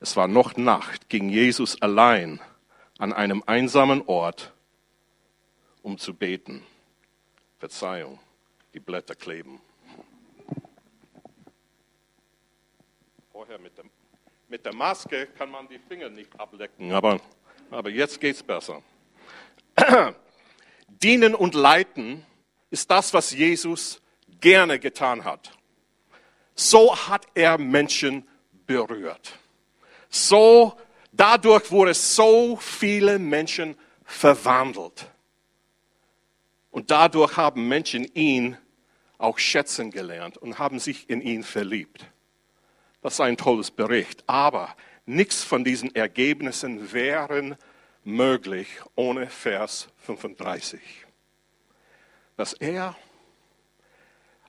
es 0.00 0.16
war 0.16 0.28
noch 0.28 0.56
Nacht, 0.56 1.08
ging 1.08 1.28
Jesus 1.28 1.80
allein 1.80 2.40
an 3.02 3.12
einem 3.12 3.42
einsamen 3.46 4.02
Ort, 4.06 4.52
um 5.82 5.98
zu 5.98 6.14
beten. 6.14 6.64
Verzeihung, 7.58 8.20
die 8.74 8.78
Blätter 8.78 9.16
kleben. 9.16 9.60
Vorher 13.32 13.58
mit 13.58 13.76
der, 13.76 13.86
mit 14.48 14.64
der 14.64 14.72
Maske 14.72 15.26
kann 15.36 15.50
man 15.50 15.66
die 15.66 15.80
Finger 15.80 16.10
nicht 16.10 16.30
ablecken, 16.38 16.92
aber, 16.92 17.20
aber 17.72 17.90
jetzt 17.90 18.20
geht's 18.20 18.40
besser. 18.40 18.80
Dienen 20.86 21.34
und 21.34 21.54
leiten 21.54 22.24
ist 22.70 22.88
das, 22.88 23.12
was 23.12 23.32
Jesus 23.32 24.00
gerne 24.40 24.78
getan 24.78 25.24
hat. 25.24 25.50
So 26.54 26.94
hat 26.94 27.26
er 27.34 27.58
Menschen 27.58 28.28
berührt. 28.64 29.40
So 30.08 30.78
Dadurch 31.12 31.70
wurde 31.70 31.92
so 31.92 32.56
viele 32.56 33.18
Menschen 33.18 33.76
verwandelt. 34.04 35.06
Und 36.70 36.90
dadurch 36.90 37.36
haben 37.36 37.68
Menschen 37.68 38.04
ihn 38.14 38.56
auch 39.18 39.38
schätzen 39.38 39.90
gelernt 39.90 40.38
und 40.38 40.58
haben 40.58 40.78
sich 40.78 41.08
in 41.10 41.20
ihn 41.20 41.44
verliebt. 41.44 42.06
Das 43.02 43.14
ist 43.14 43.20
ein 43.20 43.36
tolles 43.36 43.70
Bericht. 43.70 44.24
Aber 44.26 44.74
nichts 45.04 45.44
von 45.44 45.64
diesen 45.64 45.94
Ergebnissen 45.94 46.92
wären 46.92 47.56
möglich 48.04 48.68
ohne 48.94 49.28
Vers 49.28 49.88
35. 49.98 50.80
Dass 52.36 52.54
er 52.54 52.96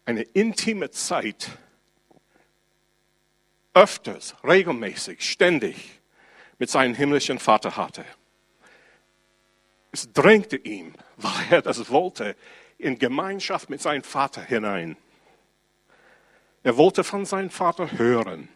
eine 0.05 0.21
intime 0.21 0.91
Zeit 0.91 1.49
öfters, 3.73 4.35
regelmäßig, 4.43 5.29
ständig 5.29 5.99
mit 6.59 6.69
seinem 6.69 6.95
himmlischen 6.95 7.39
Vater 7.39 7.77
hatte. 7.77 8.05
Es 9.91 10.11
drängte 10.11 10.57
ihm, 10.57 10.93
weil 11.17 11.45
er 11.49 11.61
das 11.61 11.89
wollte, 11.89 12.35
in 12.77 12.97
Gemeinschaft 12.97 13.69
mit 13.69 13.81
seinem 13.81 14.03
Vater 14.03 14.41
hinein. 14.41 14.97
Er 16.63 16.77
wollte 16.77 17.03
von 17.03 17.25
seinem 17.25 17.49
Vater 17.49 17.91
hören. 17.91 18.49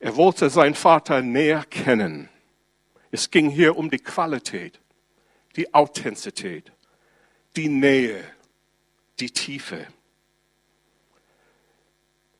Er 0.00 0.16
wollte 0.16 0.48
seinen 0.48 0.74
Vater 0.74 1.22
näher 1.22 1.64
kennen. 1.64 2.28
Es 3.10 3.30
ging 3.30 3.50
hier 3.50 3.76
um 3.76 3.90
die 3.90 3.98
Qualität, 3.98 4.80
die 5.56 5.72
Authentizität, 5.74 6.70
die 7.56 7.68
Nähe, 7.68 8.22
die 9.18 9.30
Tiefe. 9.30 9.86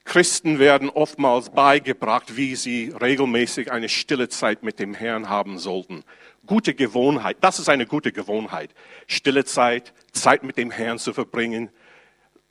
Christen 0.08 0.58
werden 0.58 0.88
oftmals 0.88 1.50
beigebracht, 1.50 2.34
wie 2.34 2.56
sie 2.56 2.94
regelmäßig 2.98 3.70
eine 3.70 3.90
stille 3.90 4.30
Zeit 4.30 4.62
mit 4.62 4.78
dem 4.78 4.94
Herrn 4.94 5.28
haben 5.28 5.58
sollten. 5.58 6.02
Gute 6.46 6.72
Gewohnheit, 6.72 7.36
das 7.42 7.58
ist 7.58 7.68
eine 7.68 7.84
gute 7.84 8.10
Gewohnheit. 8.10 8.74
Stille 9.06 9.44
Zeit, 9.44 9.92
Zeit 10.12 10.44
mit 10.44 10.56
dem 10.56 10.70
Herrn 10.70 10.98
zu 10.98 11.12
verbringen. 11.12 11.68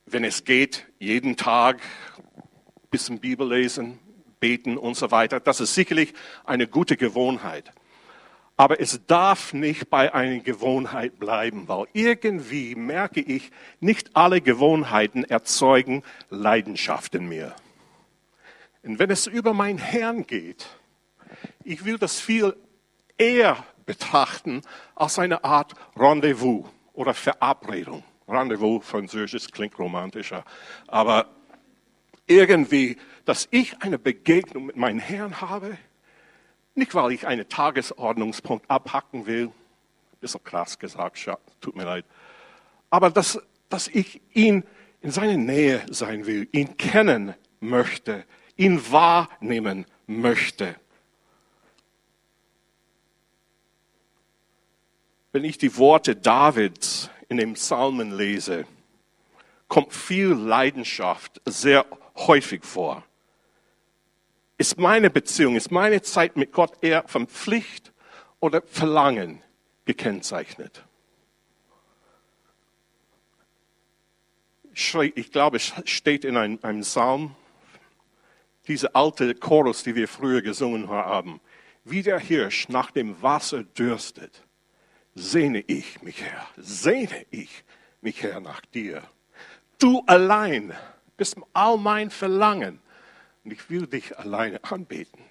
Wenn 0.06 0.22
es 0.22 0.44
geht, 0.44 0.86
jeden 1.00 1.36
Tag 1.36 1.80
bisschen 2.92 3.18
Bibel 3.18 3.48
lesen, 3.48 3.98
beten 4.38 4.78
und 4.78 4.96
so 4.96 5.10
weiter. 5.10 5.40
Das 5.40 5.58
ist 5.58 5.74
sicherlich 5.74 6.14
eine 6.44 6.68
gute 6.68 6.96
Gewohnheit. 6.96 7.72
Aber 8.58 8.80
es 8.80 9.06
darf 9.06 9.52
nicht 9.52 9.88
bei 9.88 10.12
einer 10.12 10.40
Gewohnheit 10.40 11.20
bleiben, 11.20 11.68
weil 11.68 11.86
irgendwie 11.92 12.74
merke 12.74 13.20
ich, 13.20 13.52
nicht 13.78 14.16
alle 14.16 14.40
Gewohnheiten 14.40 15.22
erzeugen 15.22 16.02
Leidenschaft 16.28 17.14
in 17.14 17.28
mir. 17.28 17.54
Und 18.82 18.98
wenn 18.98 19.10
es 19.10 19.28
über 19.28 19.54
meinen 19.54 19.78
Herrn 19.78 20.26
geht, 20.26 20.66
ich 21.62 21.84
will 21.84 21.98
das 21.98 22.18
viel 22.18 22.56
eher 23.16 23.64
betrachten 23.86 24.62
als 24.96 25.20
eine 25.20 25.44
Art 25.44 25.74
Rendezvous 25.96 26.66
oder 26.94 27.14
Verabredung. 27.14 28.02
Rendezvous, 28.26 28.84
französisch, 28.84 29.52
klingt 29.52 29.78
romantischer. 29.78 30.44
Aber 30.88 31.26
irgendwie, 32.26 32.96
dass 33.24 33.46
ich 33.52 33.80
eine 33.82 34.00
Begegnung 34.00 34.66
mit 34.66 34.76
meinem 34.76 34.98
Herrn 34.98 35.40
habe, 35.40 35.78
nicht, 36.74 36.94
weil 36.94 37.12
ich 37.12 37.26
einen 37.26 37.48
Tagesordnungspunkt 37.48 38.70
abhacken 38.70 39.26
will, 39.26 39.50
so 40.22 40.38
krass 40.38 40.78
gesagt, 40.78 41.28
tut 41.60 41.76
mir 41.76 41.84
leid, 41.84 42.04
aber 42.90 43.10
dass, 43.10 43.40
dass 43.68 43.88
ich 43.88 44.20
ihn 44.32 44.64
in 45.00 45.10
seiner 45.10 45.36
Nähe 45.36 45.84
sein 45.90 46.26
will, 46.26 46.48
ihn 46.52 46.76
kennen 46.76 47.34
möchte, 47.60 48.24
ihn 48.56 48.90
wahrnehmen 48.90 49.86
möchte. 50.06 50.74
Wenn 55.32 55.44
ich 55.44 55.58
die 55.58 55.76
Worte 55.76 56.16
Davids 56.16 57.10
in 57.28 57.36
den 57.36 57.54
Psalmen 57.54 58.16
lese, 58.16 58.66
kommt 59.68 59.92
viel 59.92 60.28
Leidenschaft 60.28 61.40
sehr 61.44 61.84
häufig 62.16 62.64
vor. 62.64 63.04
Ist 64.60 64.76
meine 64.76 65.08
Beziehung, 65.08 65.54
ist 65.54 65.70
meine 65.70 66.02
Zeit 66.02 66.36
mit 66.36 66.50
Gott 66.50 66.72
eher 66.82 67.06
von 67.06 67.28
Pflicht 67.28 67.92
oder 68.40 68.60
Verlangen 68.62 69.40
gekennzeichnet? 69.84 70.84
Ich 74.72 75.30
glaube, 75.32 75.58
es 75.58 75.72
steht 75.84 76.24
in 76.24 76.36
einem, 76.36 76.80
Psalm, 76.80 77.36
diese 78.66 78.94
alte 78.96 79.32
Chorus, 79.36 79.84
die 79.84 79.94
wir 79.94 80.08
früher 80.08 80.42
gesungen 80.42 80.88
haben. 80.88 81.40
Wie 81.84 82.02
der 82.02 82.18
Hirsch 82.18 82.68
nach 82.68 82.90
dem 82.90 83.20
Wasser 83.22 83.62
dürstet, 83.62 84.42
sehne 85.14 85.60
ich 85.66 86.02
mich 86.02 86.20
her, 86.20 86.46
sehne 86.56 87.26
ich 87.30 87.64
mich 88.00 88.22
her 88.24 88.40
nach 88.40 88.60
dir. 88.60 89.02
Du 89.78 90.02
allein 90.06 90.74
bist 91.16 91.36
all 91.52 91.78
mein 91.78 92.10
Verlangen 92.10 92.80
und 93.48 93.54
ich 93.54 93.70
will 93.70 93.86
dich 93.86 94.18
alleine 94.18 94.62
anbeten. 94.62 95.24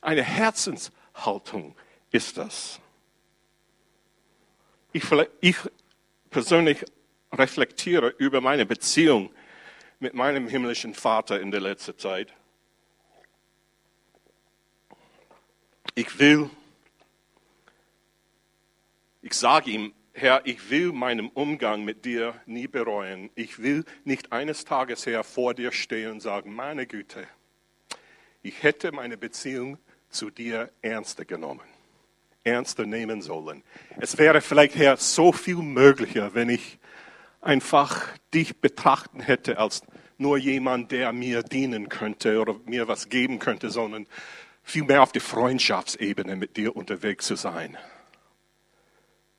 Eine 0.00 0.22
Herzenshaltung 0.22 1.76
ist 2.10 2.38
das. 2.38 2.80
Ich, 4.92 5.04
ich 5.42 5.56
persönlich 6.30 6.86
reflektiere 7.30 8.08
über 8.16 8.40
meine 8.40 8.64
Beziehung 8.64 9.30
mit 10.00 10.14
meinem 10.14 10.48
himmlischen 10.48 10.94
Vater 10.94 11.38
in 11.38 11.50
der 11.50 11.60
letzten 11.60 11.98
Zeit. 11.98 12.32
Ich 15.94 16.18
will, 16.18 16.48
ich 19.20 19.34
sage 19.34 19.70
ihm, 19.70 19.92
Herr, 20.14 20.42
ich 20.44 20.70
will 20.70 20.92
meinen 20.92 21.28
Umgang 21.28 21.84
mit 21.84 22.04
dir 22.04 22.34
nie 22.44 22.66
bereuen. 22.66 23.30
Ich 23.34 23.62
will 23.62 23.84
nicht 24.04 24.30
eines 24.30 24.64
Tages, 24.64 25.06
Herr, 25.06 25.24
vor 25.24 25.54
dir 25.54 25.72
stehen 25.72 26.12
und 26.12 26.20
sagen, 26.20 26.54
meine 26.54 26.86
Güte, 26.86 27.26
ich 28.42 28.62
hätte 28.62 28.92
meine 28.92 29.16
Beziehung 29.16 29.78
zu 30.10 30.28
dir 30.28 30.70
ernster 30.82 31.24
genommen, 31.24 31.66
ernster 32.44 32.84
nehmen 32.84 33.22
sollen. 33.22 33.62
Es 33.98 34.18
wäre 34.18 34.42
vielleicht, 34.42 34.76
Herr, 34.76 34.98
so 34.98 35.32
viel 35.32 35.56
möglicher, 35.56 36.34
wenn 36.34 36.50
ich 36.50 36.78
einfach 37.40 38.06
dich 38.34 38.60
betrachten 38.60 39.20
hätte 39.20 39.58
als 39.58 39.82
nur 40.18 40.36
jemand, 40.36 40.92
der 40.92 41.12
mir 41.12 41.42
dienen 41.42 41.88
könnte 41.88 42.38
oder 42.38 42.56
mir 42.66 42.86
was 42.86 43.08
geben 43.08 43.38
könnte, 43.38 43.70
sondern 43.70 44.06
vielmehr 44.62 45.02
auf 45.02 45.12
der 45.12 45.22
Freundschaftsebene 45.22 46.36
mit 46.36 46.56
dir 46.56 46.76
unterwegs 46.76 47.26
zu 47.26 47.34
sein. 47.34 47.78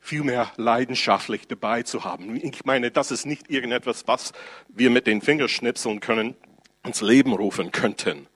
Vielmehr 0.06 0.52
leidenschaftlich 0.58 1.48
dabei 1.48 1.84
zu 1.84 2.04
haben. 2.04 2.36
Ich 2.36 2.66
meine, 2.66 2.92
das 2.92 3.10
ist 3.10 3.26
nicht 3.26 3.50
irgendetwas, 3.50 4.06
was 4.06 4.34
wir 4.68 4.90
mit 4.90 5.08
den 5.08 5.22
Fingern 5.22 5.48
schnipseln 5.48 6.02
können, 6.02 6.36
ins 6.84 7.00
Leben 7.00 7.32
rufen 7.32 7.72
könnten. 7.72 8.28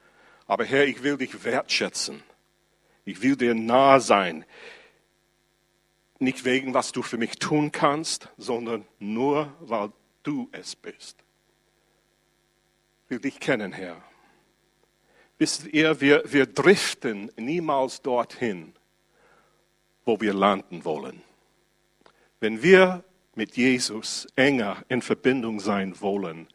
Aber 0.45 0.63
Herr, 0.63 0.87
ich 0.87 1.03
will 1.03 1.17
dich 1.17 1.43
wertschätzen. 1.43 2.23
Ich 3.03 3.21
will 3.21 3.35
dir 3.35 3.53
nahe 3.53 3.99
sein. 3.99 4.45
Nicht 6.19 6.45
wegen, 6.45 6.73
was 6.73 6.93
du 6.93 7.01
für 7.01 7.17
mich 7.17 7.37
tun 7.37 7.73
kannst, 7.73 8.29
sondern 8.37 8.85
nur, 8.99 9.53
weil 9.59 9.91
du 10.23 10.47
es 10.53 10.73
bist. 10.73 11.17
Ich 13.03 13.09
will 13.09 13.19
dich 13.19 13.41
kennen, 13.41 13.73
Herr. 13.73 14.01
Wisst 15.37 15.67
ihr, 15.67 15.99
wir, 15.99 16.23
wir 16.31 16.45
driften 16.45 17.29
niemals 17.35 18.01
dorthin, 18.01 18.73
wo 20.05 20.21
wir 20.21 20.33
landen 20.33 20.85
wollen. 20.85 21.26
Wenn 22.39 22.61
wir 22.61 23.03
mit 23.33 23.57
Jesus 23.57 24.27
enger 24.35 24.85
in 24.89 25.01
Verbindung 25.01 25.59
sein 25.59 25.99
wollen, 26.01 26.47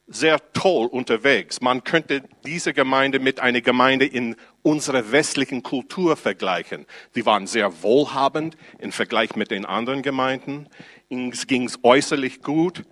sehr 0.07 0.39
toll 0.53 0.85
unterwegs. 0.85 1.61
Man 1.61 1.83
könnte 1.83 2.23
diese 2.45 2.73
Gemeinde 2.73 3.19
mit 3.19 3.39
einer 3.39 3.61
Gemeinde 3.61 4.05
in 4.05 4.35
unserer 4.61 5.11
westlichen 5.11 5.63
Kultur 5.63 6.15
vergleichen. 6.15 6.85
Sie 7.11 7.25
waren 7.25 7.47
sehr 7.47 7.81
wohlhabend 7.81 8.55
im 8.79 8.91
Vergleich 8.91 9.35
mit 9.35 9.51
den 9.51 9.65
anderen 9.65 10.03
Gemeinden. 10.03 10.67
Es 11.09 11.47
ging 11.47 11.71
äußerlich 11.81 12.41
gut. 12.41 12.83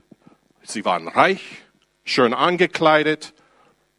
Sie 0.63 0.85
waren 0.85 1.07
reich 1.07 1.41
schön 2.03 2.33
angekleidet. 2.33 3.33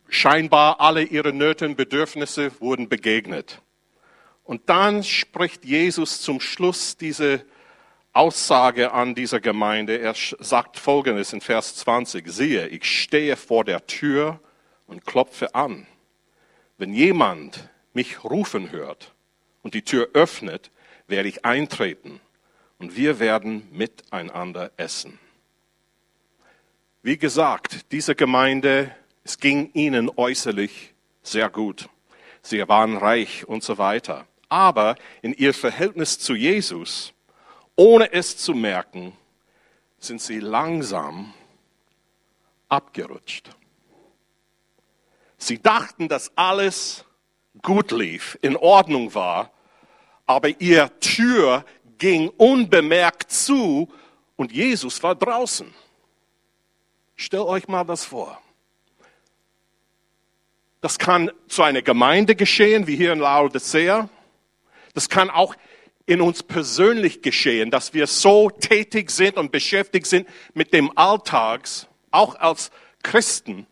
Scheinbar 0.09 0.81
alle 0.81 1.03
ihre 1.03 1.33
Nöte 1.33 1.67
und 1.67 1.77
Bedürfnisse 1.77 2.51
wurden 2.61 2.89
begegnet. 2.89 3.63
Und 4.43 4.69
dann 4.69 5.03
spricht 5.03 5.65
Jesus 5.65 6.21
zum 6.21 6.41
Schluss 6.41 6.97
diese 6.97 7.45
Aussage 8.15 8.93
an 8.93 9.17
dieser 9.17 9.41
Gemeinde. 9.41 9.99
Er 9.99 10.15
sagt 10.15 10.79
Folgendes 10.79 11.33
in 11.33 11.41
Vers 11.41 11.75
20. 11.77 12.29
Siehe, 12.29 12.69
ich 12.69 12.85
stehe 12.85 13.37
vor 13.37 13.65
der 13.65 13.87
Tür 13.87 14.39
und 14.87 15.05
klopfe 15.05 15.55
an. 15.55 15.87
Wenn 16.79 16.95
jemand 16.95 17.69
mich 17.93 18.23
rufen 18.23 18.71
hört 18.71 19.13
und 19.63 19.75
die 19.75 19.83
Tür 19.83 20.11
öffnet, 20.15 20.71
werde 21.09 21.29
ich 21.29 21.45
eintreten 21.45 22.21
und 22.79 22.97
wir 22.97 23.19
werden 23.19 23.69
miteinander 23.73 24.71
essen. 24.77 25.19
Wie 27.03 27.19
gesagt, 27.19 27.93
diese 27.93 28.15
Gemeinde, 28.15 28.95
es 29.25 29.39
ging 29.39 29.71
ihnen 29.73 30.11
äußerlich 30.15 30.95
sehr 31.23 31.51
gut. 31.51 31.89
Sie 32.43 32.67
waren 32.69 32.97
reich 32.97 33.49
und 33.49 33.65
so 33.65 33.77
weiter. 33.77 34.27
Aber 34.49 34.97
in 35.21 35.35
ihr 35.35 35.53
Verhältnis 35.53 36.19
zu 36.19 36.35
Jesus, 36.35 37.14
ohne 37.77 38.13
es 38.13 38.37
zu 38.37 38.55
merken, 38.55 39.17
sind 39.99 40.21
sie 40.21 40.39
langsam 40.39 41.33
abgerutscht. 42.69 43.51
Sie 45.39 45.61
dachten, 45.61 46.09
dass 46.09 46.33
alles 46.37 47.05
gut 47.63 47.91
lief, 47.91 48.39
in 48.43 48.57
Ordnung 48.57 49.15
war, 49.15 49.51
aber 50.27 50.61
ihr 50.61 50.91
Tür 51.01 51.65
ging 51.99 52.29
unbemerkt 52.31 53.31
zu 53.31 53.93
und 54.37 54.53
Jesus 54.53 55.03
war 55.03 55.15
draußen. 55.15 55.73
Stellt 57.17 57.45
euch 57.45 57.69
mal 57.69 57.85
das 57.85 58.05
vor. 58.05 58.41
Das 60.81 60.99
kann 60.99 61.31
zu 61.49 61.63
einer 61.63 61.83
Gemeinde 61.83 62.35
geschehen, 62.35 62.87
wie 62.87 62.97
hier 62.97 63.13
in 63.13 63.19
Laodicea. 63.19 64.09
Das 64.93 65.09
kann 65.09 65.31
auch 65.31 65.55
in 66.07 66.21
uns 66.21 66.43
persönlich 66.43 67.23
geschehen, 67.23 67.71
dass 67.71 67.95
wir 67.95 68.07
so 68.07 68.51
tätig 68.51 69.11
sind 69.11 69.37
und 69.37 69.53
beschäftigt 69.53 70.07
sind 70.07 70.29
mit 70.53 70.73
dem 70.73 70.97
Alltags, 70.97 71.87
auch 72.11 72.35
als 72.37 72.71
Christen, 73.03 73.67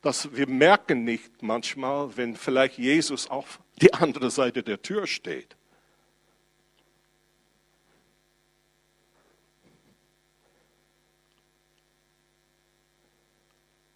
dass 0.00 0.34
wir 0.34 0.48
merken 0.48 1.04
nicht 1.04 1.42
manchmal, 1.42 2.16
wenn 2.16 2.36
vielleicht 2.36 2.78
Jesus 2.78 3.28
auf 3.28 3.60
die 3.80 3.92
andere 3.92 4.30
Seite 4.30 4.62
der 4.62 4.80
Tür 4.80 5.06
steht. 5.06 5.56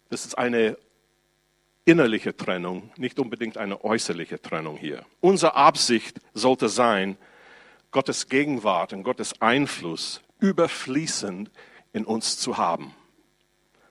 Das 0.09 0.25
ist 0.25 0.37
eine 0.37 0.77
innerliche 1.89 2.37
Trennung, 2.37 2.91
nicht 2.97 3.19
unbedingt 3.19 3.57
eine 3.57 3.83
äußerliche 3.83 4.39
Trennung 4.41 4.77
hier. 4.77 5.05
Unsere 5.21 5.55
Absicht 5.55 6.19
sollte 6.33 6.69
sein, 6.69 7.17
Gottes 7.91 8.29
Gegenwart 8.29 8.93
und 8.93 9.03
Gottes 9.03 9.41
Einfluss 9.41 10.21
überfließend 10.39 11.49
in 11.91 12.05
uns 12.05 12.37
zu 12.37 12.57
haben. 12.57 12.93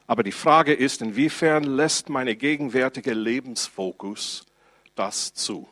Aber 0.07 0.23
die 0.23 0.33
Frage 0.33 0.73
ist, 0.73 1.03
inwiefern 1.03 1.65
lässt 1.65 2.09
meine 2.09 2.37
gegenwärtige 2.37 3.13
Lebensfokus 3.13 4.47
das 4.95 5.35
zu? 5.35 5.69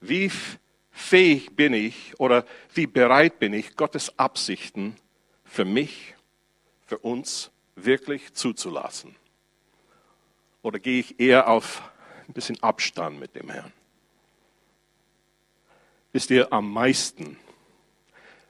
Wie 0.00 0.30
fähig 0.90 1.54
bin 1.54 1.72
ich 1.72 2.18
oder 2.18 2.44
wie 2.74 2.86
bereit 2.86 3.38
bin 3.38 3.52
ich, 3.52 3.76
Gottes 3.76 4.18
Absichten 4.18 4.96
für 5.44 5.64
mich, 5.64 6.14
für 6.84 6.98
uns 6.98 7.50
wirklich 7.76 8.34
zuzulassen? 8.34 9.14
Oder 10.66 10.80
gehe 10.80 10.98
ich 10.98 11.20
eher 11.20 11.46
auf 11.46 11.80
ein 12.26 12.32
bisschen 12.32 12.60
Abstand 12.60 13.20
mit 13.20 13.36
dem 13.36 13.50
Herrn? 13.50 13.72
Wisst 16.10 16.28
ihr, 16.30 16.52
am 16.52 16.72
meisten, 16.72 17.38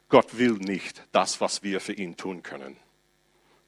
Gott 0.08 0.38
will 0.38 0.54
nicht 0.54 1.06
das, 1.12 1.42
was 1.42 1.62
wir 1.62 1.78
für 1.78 1.92
ihn 1.92 2.16
tun 2.16 2.42
können. 2.42 2.78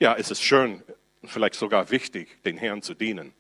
Ja, 0.01 0.15
es 0.15 0.31
ist 0.31 0.43
schön, 0.43 0.83
vielleicht 1.25 1.57
sogar 1.57 1.91
wichtig, 1.91 2.43
den 2.45 2.57
Herrn 2.57 2.81
zu 2.81 2.95
dienen. 2.95 3.35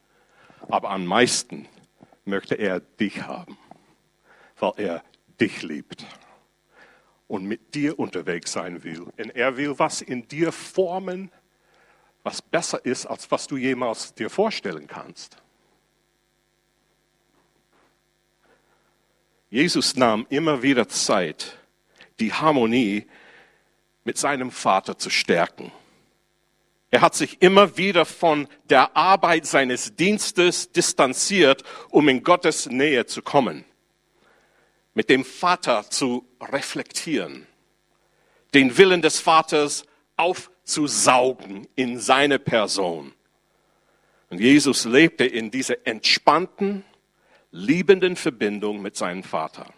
Aber 0.68 0.90
am 0.90 1.06
meisten 1.06 1.66
möchte 2.26 2.56
er 2.56 2.80
dich 2.80 3.22
haben, 3.22 3.56
weil 4.58 4.72
er 4.76 5.04
dich 5.40 5.62
liebt 5.62 6.04
und 7.28 7.46
mit 7.46 7.74
dir 7.74 7.98
unterwegs 7.98 8.52
sein 8.52 8.84
will. 8.84 9.00
Und 9.00 9.30
er 9.34 9.56
will 9.56 9.78
was 9.78 10.02
in 10.02 10.28
dir 10.28 10.52
formen, 10.52 11.30
was 12.22 12.42
besser 12.42 12.84
ist, 12.84 13.06
als 13.06 13.30
was 13.30 13.46
du 13.46 13.56
jemals 13.56 14.14
dir 14.14 14.30
vorstellen 14.30 14.86
kannst. 14.86 15.36
Jesus 19.50 19.96
nahm 19.96 20.26
immer 20.28 20.62
wieder 20.62 20.88
Zeit, 20.88 21.56
die 22.20 22.32
Harmonie 22.32 23.06
mit 24.04 24.18
seinem 24.18 24.50
Vater 24.50 24.98
zu 24.98 25.10
stärken. 25.10 25.72
Er 26.90 27.02
hat 27.02 27.14
sich 27.14 27.42
immer 27.42 27.76
wieder 27.76 28.04
von 28.04 28.48
der 28.70 28.96
Arbeit 28.96 29.46
seines 29.46 29.94
Dienstes 29.96 30.72
distanziert, 30.72 31.62
um 31.90 32.08
in 32.08 32.22
Gottes 32.22 32.66
Nähe 32.66 33.06
zu 33.06 33.22
kommen, 33.22 33.64
mit 34.94 35.10
dem 35.10 35.24
Vater 35.24 35.88
zu 35.90 36.26
reflektieren, 36.40 37.46
den 38.54 38.78
Willen 38.78 39.02
des 39.02 39.20
Vaters 39.20 39.84
aufzusaugen 40.68 41.66
in 41.76 41.98
seine 41.98 42.38
Person. 42.38 43.14
Und 44.28 44.38
Jesus 44.38 44.84
lebte 44.84 45.24
in 45.24 45.50
dieser 45.50 45.86
entspannten, 45.86 46.84
liebenden 47.50 48.16
Verbindung 48.16 48.82
mit 48.82 48.94
seinem 48.94 49.22
Vater. 49.22 49.72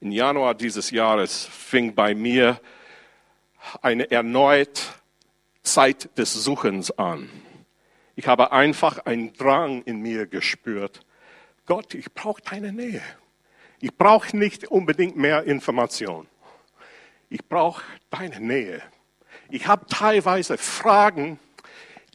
Im 0.00 0.10
Januar 0.10 0.54
dieses 0.56 0.90
Jahres 0.90 1.44
fing 1.44 1.94
bei 1.94 2.16
mir 2.16 2.60
eine 3.80 4.10
erneut 4.10 4.80
Zeit 5.62 6.18
des 6.18 6.32
Suchens 6.32 6.90
an. 6.90 7.30
Ich 8.16 8.26
habe 8.26 8.50
einfach 8.50 9.06
einen 9.06 9.32
Drang 9.34 9.82
in 9.82 10.00
mir 10.00 10.26
gespürt. 10.26 11.06
Gott, 11.66 11.94
ich 11.94 12.12
brauche 12.12 12.42
deine 12.42 12.72
Nähe. 12.72 13.02
Ich 13.78 13.96
brauche 13.96 14.36
nicht 14.36 14.66
unbedingt 14.66 15.16
mehr 15.16 15.44
Information. 15.44 16.26
Ich 17.30 17.46
brauche 17.48 17.84
deine 18.10 18.40
Nähe. 18.40 18.82
Ich 19.50 19.68
habe 19.68 19.86
teilweise 19.86 20.58
Fragen, 20.58 21.38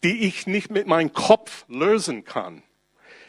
die 0.03 0.27
ich 0.27 0.45
nicht 0.45 0.69
mit 0.69 0.87
meinem 0.87 1.13
Kopf 1.13 1.63
lösen 1.69 2.25
kann. 2.25 2.61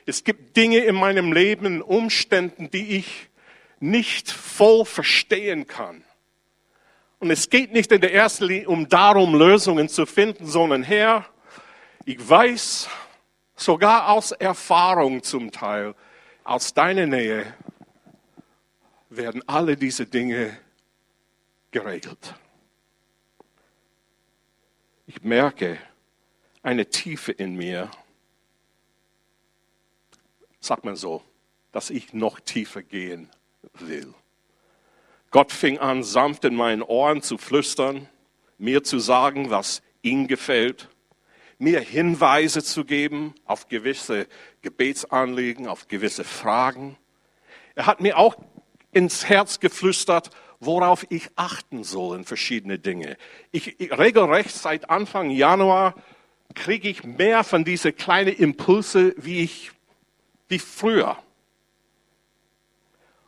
Es 0.05 0.25
gibt 0.25 0.57
Dinge 0.57 0.79
in 0.79 0.97
meinem 0.97 1.33
Leben, 1.33 1.81
Umständen, 1.81 2.71
die 2.71 2.97
ich 2.97 3.29
nicht 3.79 4.31
voll 4.31 4.85
verstehen 4.85 5.69
kann. 5.69 6.03
Und 7.21 7.31
es 7.31 7.51
geht 7.51 7.73
nicht 7.73 7.93
in 7.93 8.01
der 8.01 8.13
ersten 8.13 8.47
Linie 8.47 8.69
um 8.69 8.89
darum, 8.89 9.37
Lösungen 9.37 9.89
zu 9.89 10.07
finden, 10.07 10.47
sondern 10.47 10.83
Herr, 10.83 11.25
ich 12.05 12.29
weiß 12.29 12.89
sogar 13.55 14.09
aus 14.11 14.33
Erfahrung 14.33 15.23
zum 15.23 15.53
Teil, 15.53 15.95
aus 16.43 16.75
deiner 16.75 17.07
Nähe 17.07 17.47
werden 19.09 19.43
alle 19.47 19.77
diese 19.77 20.05
Dinge 20.05 20.59
geregelt. 21.77 22.35
Ich 25.07 25.23
merke 25.23 25.79
eine 26.63 26.89
Tiefe 26.89 27.33
in 27.33 27.55
mir, 27.55 27.91
sag 30.59 30.87
mal 30.87 30.97
so, 30.97 31.23
dass 31.73 31.91
ich 31.91 32.15
noch 32.15 32.41
tiefer 32.41 32.83
gehen 32.83 33.29
will. 33.75 34.15
Gott 35.31 35.53
fing 35.53 35.77
an, 35.79 36.03
sanft 36.03 36.47
in 36.47 36.55
meinen 36.55 36.81
Ohren 36.81 37.21
zu 37.21 37.37
flüstern, 37.37 38.09
mir 38.57 38.83
zu 38.83 38.99
sagen, 38.99 39.51
was 39.51 39.83
ihm 40.01 40.29
gefällt, 40.29 40.89
mir 41.59 41.81
Hinweise 41.81 42.65
zu 42.65 42.87
geben 42.87 43.35
auf 43.45 43.69
gewisse 43.69 44.29
Gebetsanliegen, 44.63 45.67
auf 45.67 45.89
gewisse 45.89 46.25
Fragen. 46.25 46.97
Er 47.75 47.85
hat 47.85 48.01
mir 48.01 48.17
auch 48.17 48.35
ins 48.93 49.29
Herz 49.29 49.61
geflüstert, 49.61 50.31
worauf 50.61 51.07
ich 51.11 51.29
achten 51.37 51.85
soll 51.85 52.19
in 52.19 52.25
verschiedene 52.25 52.79
Dinge. 52.79 53.17
Ich, 53.53 53.81
ich 53.81 53.97
regelrecht 53.97 54.55
seit 54.55 54.91
Anfang 54.91 55.31
Januar 55.31 55.95
kriege 56.55 56.89
ich 56.89 57.05
mehr 57.05 57.45
von 57.45 57.65
diesen 57.65 57.97
kleinen 57.97 58.35
Impulse, 58.35 59.15
wie 59.19 59.41
ich 59.41 59.73
wie 60.49 60.59
früher. 60.59 61.19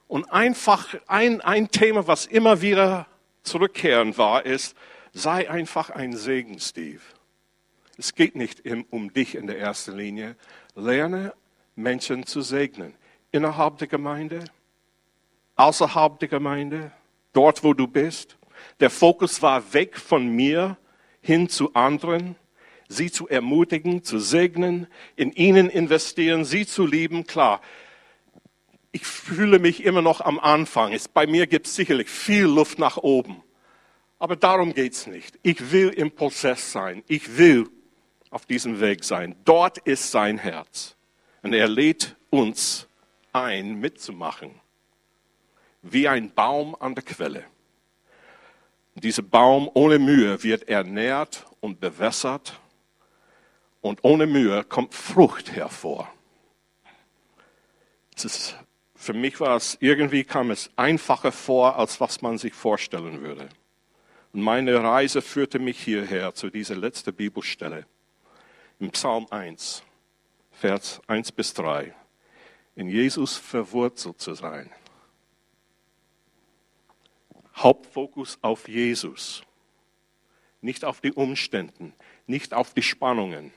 Und 0.06 0.32
einfach 0.32 0.94
ein, 1.06 1.40
ein 1.40 1.70
Thema, 1.70 2.06
was 2.06 2.26
immer 2.26 2.62
wieder 2.62 3.06
zurückkehrend 3.42 4.16
war, 4.16 4.46
ist, 4.46 4.76
sei 5.12 5.50
einfach 5.50 5.90
ein 5.90 6.16
Segen, 6.16 6.58
Steve. 6.60 7.00
Es 7.98 8.14
geht 8.14 8.36
nicht 8.36 8.62
um 8.90 9.12
dich 9.12 9.34
in 9.34 9.46
der 9.46 9.58
ersten 9.58 9.96
Linie. 9.96 10.36
Lerne 10.74 11.34
Menschen 11.74 12.24
zu 12.24 12.40
segnen. 12.40 12.94
Innerhalb 13.32 13.78
der 13.78 13.88
Gemeinde, 13.88 14.44
außerhalb 15.56 16.18
der 16.20 16.28
Gemeinde, 16.28 16.92
dort, 17.32 17.64
wo 17.64 17.74
du 17.74 17.86
bist. 17.86 18.38
Der 18.80 18.90
Fokus 18.90 19.42
war 19.42 19.72
weg 19.72 19.96
von 19.96 20.28
mir 20.28 20.76
hin 21.20 21.48
zu 21.48 21.74
anderen, 21.74 22.36
sie 22.88 23.10
zu 23.10 23.28
ermutigen, 23.28 24.02
zu 24.02 24.18
segnen, 24.18 24.86
in 25.16 25.32
ihnen 25.32 25.68
investieren, 25.68 26.44
sie 26.44 26.66
zu 26.66 26.86
lieben. 26.86 27.26
Klar, 27.26 27.60
ich 28.92 29.04
fühle 29.06 29.58
mich 29.58 29.84
immer 29.84 30.02
noch 30.02 30.20
am 30.20 30.38
Anfang. 30.38 30.96
bei 31.12 31.26
mir 31.26 31.46
gibt 31.46 31.66
es 31.66 31.74
sicherlich 31.74 32.08
viel 32.08 32.46
Luft 32.46 32.78
nach 32.78 32.96
oben. 32.96 33.42
Aber 34.18 34.34
darum 34.34 34.74
geht 34.74 34.94
es 34.94 35.06
nicht. 35.06 35.38
Ich 35.42 35.70
will 35.70 35.90
im 35.90 36.10
Prozess 36.10 36.72
sein. 36.72 37.04
Ich 37.06 37.38
will 37.38 37.68
auf 38.30 38.46
diesem 38.46 38.80
Weg 38.80 39.04
sein. 39.04 39.36
Dort 39.44 39.78
ist 39.78 40.10
sein 40.10 40.38
Herz. 40.38 40.96
Und 41.42 41.52
er 41.52 41.68
lädt 41.68 42.16
uns 42.30 42.88
ein, 43.32 43.78
mitzumachen. 43.78 44.50
Wie 45.90 46.09
ein 46.09 46.33
Baum 46.35 46.77
an 46.79 46.94
der 46.94 47.05
Quelle. 47.05 47.44
Dieser 48.94 49.22
Baum 49.22 49.70
ohne 49.74 49.98
Mühe 49.98 50.42
wird 50.42 50.68
ernährt 50.68 51.46
und 51.61 51.81
bewässert. 51.81 52.59
Und 53.81 54.01
ohne 54.03 54.27
Mühe 54.27 54.64
kommt 54.64 54.94
Frucht 54.94 55.53
hervor. 55.53 56.12
Ist 58.16 58.57
für 58.98 59.12
mich 59.14 59.38
war 59.38 59.57
es, 59.57 59.79
irgendwie 59.81 60.24
kam 60.24 60.51
es 60.51 60.70
einfacher 60.74 61.31
vor, 61.31 61.77
als 61.77 62.01
was 62.01 62.20
man 62.20 62.37
sich 62.37 62.53
vorstellen 62.53 63.22
würde. 63.22 63.48
Und 64.33 64.42
meine 64.42 64.83
Reise 64.83 65.22
führte 65.22 65.61
mich 65.61 65.81
hierher, 65.81 66.35
zu 66.35 66.51
dieser 66.51 66.74
letzten 66.74 67.14
Bibelstelle. 67.14 67.87
Im 68.81 68.90
Psalm 68.90 69.27
1, 69.31 69.85
Vers 70.51 71.01
1 71.07 71.31
bis 71.31 71.55
3. 71.55 71.94
In 72.74 72.88
Jesus 72.88 73.37
verwurzelt 73.37 74.20
zu 74.20 74.35
sein. 74.35 74.68
Hauptfokus 77.58 78.38
auf 78.42 78.68
Jesus. 78.68 79.42
Nicht 80.60 80.84
auf 80.84 81.00
die 81.00 81.12
Umstände, 81.12 81.92
nicht 82.26 82.54
auf 82.54 82.74
die 82.74 82.82
Spannungen, 82.82 83.52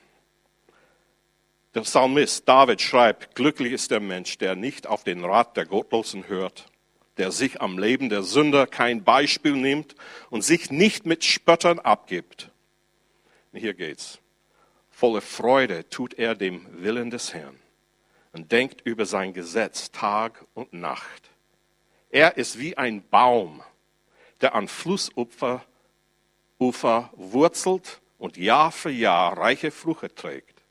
der 1.74 1.80
Psalmist 1.82 2.46
David 2.46 2.82
schreibt, 2.82 3.34
glücklich 3.34 3.72
ist 3.72 3.90
der 3.90 4.00
Mensch, 4.00 4.36
der 4.36 4.56
nicht 4.56 4.86
auf 4.86 5.04
den 5.04 5.24
Rat 5.24 5.56
der 5.56 5.64
Gottlosen 5.64 6.28
hört, 6.28 6.66
der 7.16 7.32
sich 7.32 7.62
am 7.62 7.78
Leben 7.78 8.10
der 8.10 8.22
Sünder 8.22 8.66
kein 8.66 9.04
Beispiel 9.04 9.52
nimmt 9.52 9.94
und 10.28 10.42
sich 10.42 10.70
nicht 10.70 11.06
mit 11.06 11.24
Spöttern 11.24 11.78
abgibt. 11.78 12.50
Hier 13.54 13.72
geht's. 13.72 14.18
Volle 14.90 15.22
Freude 15.22 15.88
tut 15.88 16.14
er 16.14 16.34
dem 16.34 16.66
Willen 16.82 17.10
des 17.10 17.32
Herrn 17.32 17.58
und 18.32 18.52
denkt 18.52 18.82
über 18.82 19.06
sein 19.06 19.32
Gesetz 19.32 19.90
Tag 19.90 20.44
und 20.52 20.74
Nacht. 20.74 21.30
Er 22.10 22.36
ist 22.36 22.58
wie 22.58 22.76
ein 22.76 23.02
Baum, 23.08 23.62
der 24.42 24.54
an 24.54 24.68
Flussufer 24.68 25.64
Ufer 26.62 27.10
wurzelt 27.16 28.00
und 28.18 28.36
Jahr 28.36 28.70
für 28.70 28.90
Jahr 28.90 29.36
reiche 29.36 29.72
Frucht 29.72 30.14
trägt. 30.14 30.62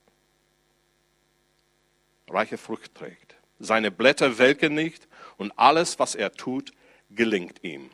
Reiche 2.30 2.58
Frucht 2.58 2.96
trägt. 2.96 3.36
Seine 3.60 3.92
Blätter 3.92 4.38
welken 4.38 4.74
nicht 4.74 5.08
und 5.38 5.52
alles, 5.58 6.00
was 6.00 6.16
er 6.16 6.32
tut, 6.32 6.72
gelingt 7.10 7.62
ihm. 7.64 7.90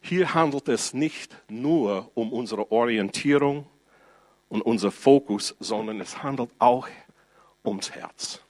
Hier 0.00 0.34
handelt 0.34 0.68
es 0.68 0.94
nicht 0.94 1.36
nur 1.48 2.10
um 2.14 2.32
unsere 2.32 2.70
Orientierung 2.70 3.66
und 4.48 4.62
unser 4.62 4.92
Fokus, 4.92 5.56
sondern 5.58 6.00
es 6.00 6.22
handelt 6.22 6.50
auch 6.60 6.88
ums 7.64 7.90
Herz. 7.90 8.40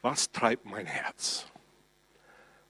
Was 0.00 0.32
treibt 0.32 0.64
mein 0.64 0.86
Herz? 0.86 1.51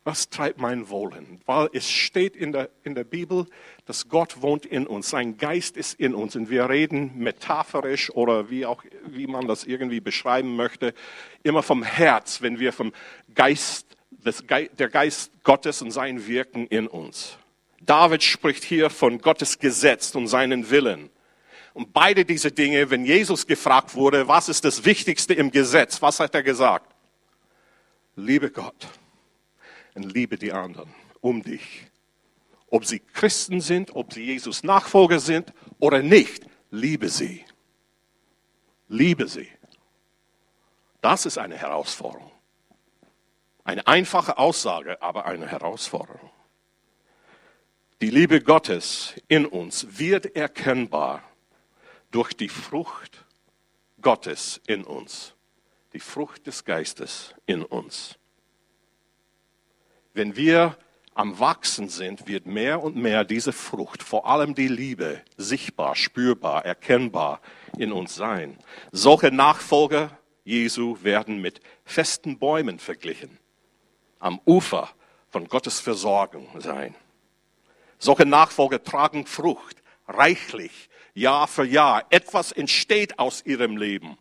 Was 0.04 0.28
treibt 0.28 0.58
mein 0.60 0.88
Wollen? 0.88 1.40
Weil 1.46 1.70
es 1.72 1.88
steht 1.88 2.34
in 2.34 2.50
der, 2.50 2.70
in 2.82 2.96
der 2.96 3.04
Bibel, 3.04 3.46
dass 3.86 4.08
Gott 4.08 4.42
wohnt 4.42 4.66
in 4.66 4.88
uns, 4.88 5.10
sein 5.10 5.36
Geist 5.36 5.76
ist 5.76 5.98
in 6.00 6.14
uns. 6.14 6.34
Und 6.34 6.50
wir 6.50 6.68
reden 6.68 7.12
metaphorisch 7.18 8.10
oder 8.10 8.50
wie 8.50 8.66
auch, 8.66 8.82
wie 9.06 9.28
man 9.28 9.46
das 9.46 9.62
irgendwie 9.62 10.00
beschreiben 10.00 10.56
möchte, 10.56 10.92
immer 11.44 11.62
vom 11.62 11.84
Herz, 11.84 12.42
wenn 12.42 12.58
wir 12.58 12.72
vom 12.72 12.92
Geist, 13.34 13.86
des 14.10 14.44
der 14.48 14.88
Geist 14.88 15.30
Gottes 15.44 15.82
und 15.82 15.92
sein 15.92 16.26
Wirken 16.26 16.66
in 16.66 16.88
uns. 16.88 17.38
David 17.80 18.24
spricht 18.24 18.64
hier 18.64 18.90
von 18.90 19.18
Gottes 19.18 19.58
Gesetz 19.60 20.14
und 20.16 20.26
seinen 20.26 20.70
Willen. 20.70 21.10
Und 21.74 21.92
beide 21.92 22.24
diese 22.24 22.50
Dinge, 22.50 22.90
wenn 22.90 23.04
Jesus 23.04 23.46
gefragt 23.46 23.94
wurde, 23.94 24.26
was 24.26 24.48
ist 24.48 24.64
das 24.64 24.84
Wichtigste 24.84 25.32
im 25.32 25.52
Gesetz, 25.52 26.02
was 26.02 26.18
hat 26.18 26.34
er 26.34 26.42
gesagt? 26.42 26.92
Liebe 28.16 28.50
Gott 28.50 28.88
und 29.94 30.12
liebe 30.12 30.36
die 30.36 30.52
anderen 30.52 30.92
um 31.20 31.42
dich. 31.42 31.86
Ob 32.68 32.84
sie 32.84 33.00
Christen 33.00 33.60
sind, 33.60 33.94
ob 33.94 34.12
sie 34.12 34.24
Jesus 34.24 34.62
Nachfolger 34.62 35.20
sind 35.20 35.52
oder 35.78 36.02
nicht, 36.02 36.46
liebe 36.70 37.08
sie. 37.08 37.44
Liebe 38.88 39.28
sie. 39.28 39.48
Das 41.00 41.26
ist 41.26 41.38
eine 41.38 41.56
Herausforderung. 41.56 42.30
Eine 43.64 43.86
einfache 43.86 44.38
Aussage, 44.38 45.00
aber 45.02 45.26
eine 45.26 45.46
Herausforderung. 45.46 46.30
Die 48.00 48.10
Liebe 48.10 48.40
Gottes 48.40 49.14
in 49.28 49.46
uns 49.46 49.98
wird 49.98 50.34
erkennbar 50.34 51.22
durch 52.10 52.32
die 52.34 52.48
Frucht 52.48 53.24
Gottes 54.00 54.60
in 54.66 54.82
uns, 54.82 55.34
die 55.92 56.00
Frucht 56.00 56.46
des 56.46 56.64
Geistes 56.64 57.34
in 57.46 57.62
uns. 57.62 58.18
Wenn 60.14 60.36
wir 60.36 60.76
am 61.14 61.38
Wachsen 61.38 61.88
sind, 61.88 62.26
wird 62.26 62.46
mehr 62.46 62.82
und 62.82 62.96
mehr 62.96 63.24
diese 63.24 63.52
Frucht, 63.52 64.02
vor 64.02 64.26
allem 64.26 64.54
die 64.54 64.68
Liebe, 64.68 65.22
sichtbar, 65.36 65.96
spürbar, 65.96 66.64
erkennbar 66.64 67.40
in 67.78 67.92
uns 67.92 68.14
sein. 68.14 68.58
Solche 68.92 69.30
Nachfolger 69.30 70.10
Jesu 70.44 70.98
werden 71.02 71.40
mit 71.40 71.60
festen 71.84 72.38
Bäumen 72.38 72.78
verglichen, 72.78 73.38
am 74.18 74.40
Ufer 74.44 74.90
von 75.30 75.48
Gottes 75.48 75.80
Versorgung 75.80 76.48
sein. 76.60 76.94
Solche 77.98 78.26
Nachfolger 78.26 78.82
tragen 78.82 79.26
Frucht, 79.26 79.76
reichlich, 80.08 80.90
Jahr 81.14 81.46
für 81.46 81.64
Jahr. 81.64 82.04
Etwas 82.10 82.52
entsteht 82.52 83.18
aus 83.18 83.46
ihrem 83.46 83.76
Leben. 83.76 84.18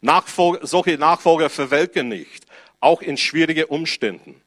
Nachfolger, 0.00 0.66
solche 0.66 0.98
Nachfolger 0.98 1.48
verwelken 1.48 2.08
nicht, 2.08 2.44
auch 2.80 3.00
in 3.00 3.16
schwierigen 3.16 3.64
Umständen 3.64 4.43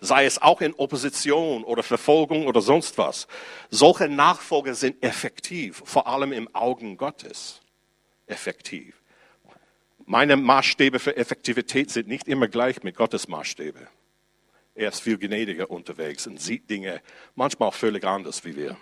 sei 0.00 0.24
es 0.24 0.40
auch 0.40 0.60
in 0.60 0.74
Opposition 0.74 1.64
oder 1.64 1.82
Verfolgung 1.82 2.46
oder 2.46 2.60
sonst 2.60 2.98
was. 2.98 3.26
Solche 3.70 4.08
Nachfolger 4.08 4.74
sind 4.74 5.02
effektiv, 5.02 5.82
vor 5.84 6.06
allem 6.06 6.32
im 6.32 6.54
Augen 6.54 6.96
Gottes 6.96 7.60
effektiv. 8.26 8.94
Meine 10.04 10.36
Maßstäbe 10.36 10.98
für 10.98 11.16
Effektivität 11.16 11.90
sind 11.90 12.08
nicht 12.08 12.28
immer 12.28 12.48
gleich 12.48 12.82
mit 12.82 12.96
Gottes 12.96 13.28
Maßstäbe. 13.28 13.88
Er 14.74 14.88
ist 14.90 15.00
viel 15.00 15.18
gnädiger 15.18 15.70
unterwegs 15.70 16.26
und 16.26 16.40
sieht 16.40 16.70
Dinge 16.70 17.02
manchmal 17.34 17.68
auch 17.70 17.74
völlig 17.74 18.04
anders 18.04 18.44
wie 18.44 18.56
wir. 18.56 18.76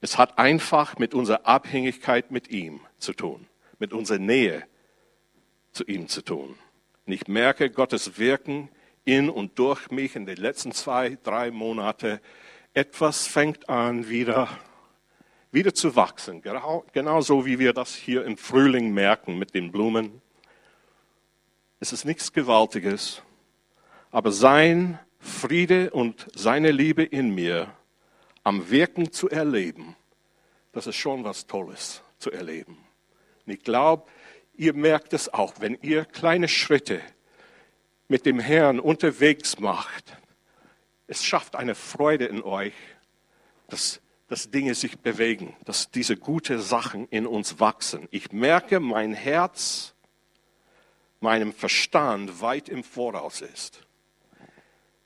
Es 0.00 0.16
hat 0.16 0.38
einfach 0.38 0.98
mit 0.98 1.12
unserer 1.12 1.46
Abhängigkeit 1.46 2.30
mit 2.30 2.48
ihm 2.48 2.80
zu 2.98 3.12
tun, 3.12 3.46
mit 3.78 3.92
unserer 3.92 4.18
Nähe 4.18 4.64
zu 5.72 5.84
ihm 5.84 6.08
zu 6.08 6.22
tun. 6.22 6.56
Und 7.06 7.12
ich 7.12 7.28
merke 7.28 7.70
Gottes 7.70 8.18
Wirken 8.18 8.70
in 9.08 9.30
und 9.30 9.58
durch 9.58 9.90
mich 9.90 10.16
in 10.16 10.26
den 10.26 10.36
letzten 10.36 10.70
zwei, 10.72 11.16
drei 11.22 11.50
Monaten, 11.50 12.20
etwas 12.74 13.26
fängt 13.26 13.66
an 13.70 14.10
wieder, 14.10 14.48
wieder 15.50 15.72
zu 15.72 15.96
wachsen. 15.96 16.42
Genau, 16.42 16.84
genauso 16.92 17.46
wie 17.46 17.58
wir 17.58 17.72
das 17.72 17.94
hier 17.94 18.26
im 18.26 18.36
Frühling 18.36 18.92
merken 18.92 19.38
mit 19.38 19.54
den 19.54 19.72
Blumen. 19.72 20.20
Es 21.80 21.94
ist 21.94 22.04
nichts 22.04 22.34
Gewaltiges, 22.34 23.22
aber 24.10 24.30
sein 24.30 24.98
Friede 25.18 25.90
und 25.90 26.26
seine 26.34 26.70
Liebe 26.70 27.02
in 27.02 27.34
mir 27.34 27.72
am 28.44 28.70
Wirken 28.70 29.10
zu 29.10 29.30
erleben, 29.30 29.96
das 30.72 30.86
ist 30.86 30.96
schon 30.96 31.24
was 31.24 31.46
Tolles 31.46 32.02
zu 32.18 32.30
erleben. 32.30 32.76
Und 33.46 33.52
ich 33.54 33.62
glaube, 33.62 34.04
ihr 34.54 34.74
merkt 34.74 35.14
es 35.14 35.32
auch, 35.32 35.54
wenn 35.60 35.78
ihr 35.80 36.04
kleine 36.04 36.46
Schritte 36.46 37.00
mit 38.08 38.26
dem 38.26 38.40
Herrn 38.40 38.80
unterwegs 38.80 39.58
macht, 39.60 40.16
es 41.06 41.24
schafft 41.24 41.56
eine 41.56 41.74
Freude 41.74 42.26
in 42.26 42.42
euch, 42.42 42.74
dass, 43.68 44.00
dass 44.28 44.50
Dinge 44.50 44.74
sich 44.74 44.98
bewegen, 44.98 45.56
dass 45.64 45.90
diese 45.90 46.16
guten 46.16 46.60
Sachen 46.60 47.06
in 47.08 47.26
uns 47.26 47.60
wachsen. 47.60 48.08
Ich 48.10 48.32
merke, 48.32 48.80
mein 48.80 49.14
Herz 49.14 49.94
meinem 51.20 51.52
Verstand 51.52 52.40
weit 52.40 52.68
im 52.68 52.84
Voraus 52.84 53.40
ist. 53.40 53.82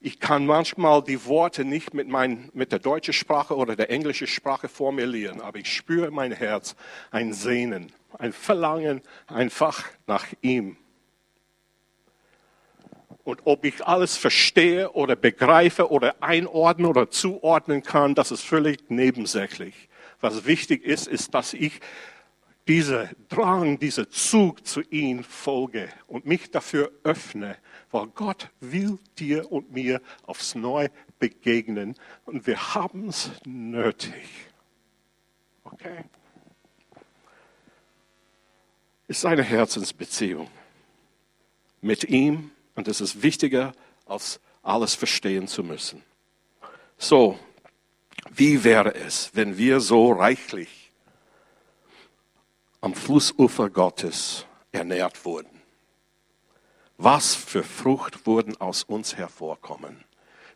Ich 0.00 0.18
kann 0.18 0.46
manchmal 0.46 1.02
die 1.02 1.24
Worte 1.26 1.64
nicht 1.64 1.94
mit, 1.94 2.08
mein, 2.08 2.50
mit 2.52 2.72
der 2.72 2.80
deutschen 2.80 3.14
Sprache 3.14 3.56
oder 3.56 3.76
der 3.76 3.88
englischen 3.88 4.26
Sprache 4.26 4.68
formulieren, 4.68 5.40
aber 5.40 5.58
ich 5.60 5.72
spüre 5.72 6.10
mein 6.10 6.32
Herz 6.32 6.74
ein 7.12 7.32
Sehnen, 7.32 7.92
ein 8.18 8.32
Verlangen 8.32 9.00
einfach 9.28 9.84
nach 10.08 10.26
ihm. 10.40 10.76
Und 13.24 13.42
ob 13.44 13.64
ich 13.64 13.86
alles 13.86 14.16
verstehe 14.16 14.90
oder 14.92 15.14
begreife 15.14 15.90
oder 15.90 16.16
einordnen 16.22 16.86
oder 16.86 17.10
zuordnen 17.10 17.82
kann, 17.82 18.14
das 18.14 18.32
ist 18.32 18.42
völlig 18.42 18.90
nebensächlich. 18.90 19.88
Was 20.20 20.44
wichtig 20.44 20.84
ist, 20.84 21.06
ist, 21.06 21.34
dass 21.34 21.54
ich 21.54 21.80
dieser 22.68 23.10
Drang, 23.28 23.78
dieser 23.78 24.08
Zug 24.08 24.66
zu 24.66 24.82
ihm 24.82 25.24
folge 25.24 25.88
und 26.06 26.26
mich 26.26 26.50
dafür 26.50 26.92
öffne, 27.02 27.56
weil 27.90 28.06
Gott 28.08 28.50
will 28.60 28.98
dir 29.18 29.50
und 29.50 29.72
mir 29.72 30.00
aufs 30.26 30.54
Neue 30.54 30.90
begegnen 31.18 31.96
und 32.24 32.46
wir 32.46 32.74
haben 32.74 33.08
es 33.08 33.30
nötig. 33.44 34.24
Okay? 35.64 36.04
Ist 39.08 39.26
eine 39.26 39.42
Herzensbeziehung 39.42 40.48
mit 41.80 42.04
ihm 42.04 42.51
und 42.74 42.88
es 42.88 43.00
ist 43.00 43.22
wichtiger, 43.22 43.72
als 44.06 44.40
alles 44.62 44.94
verstehen 44.94 45.48
zu 45.48 45.62
müssen. 45.62 46.02
So, 46.98 47.38
wie 48.30 48.64
wäre 48.64 48.94
es, 48.94 49.30
wenn 49.34 49.56
wir 49.56 49.80
so 49.80 50.12
reichlich 50.12 50.92
am 52.80 52.94
Flussufer 52.94 53.70
Gottes 53.70 54.46
ernährt 54.70 55.24
wurden? 55.24 55.60
Was 56.96 57.34
für 57.34 57.64
Frucht 57.64 58.26
würden 58.26 58.60
aus 58.60 58.84
uns 58.84 59.16
hervorkommen, 59.16 60.04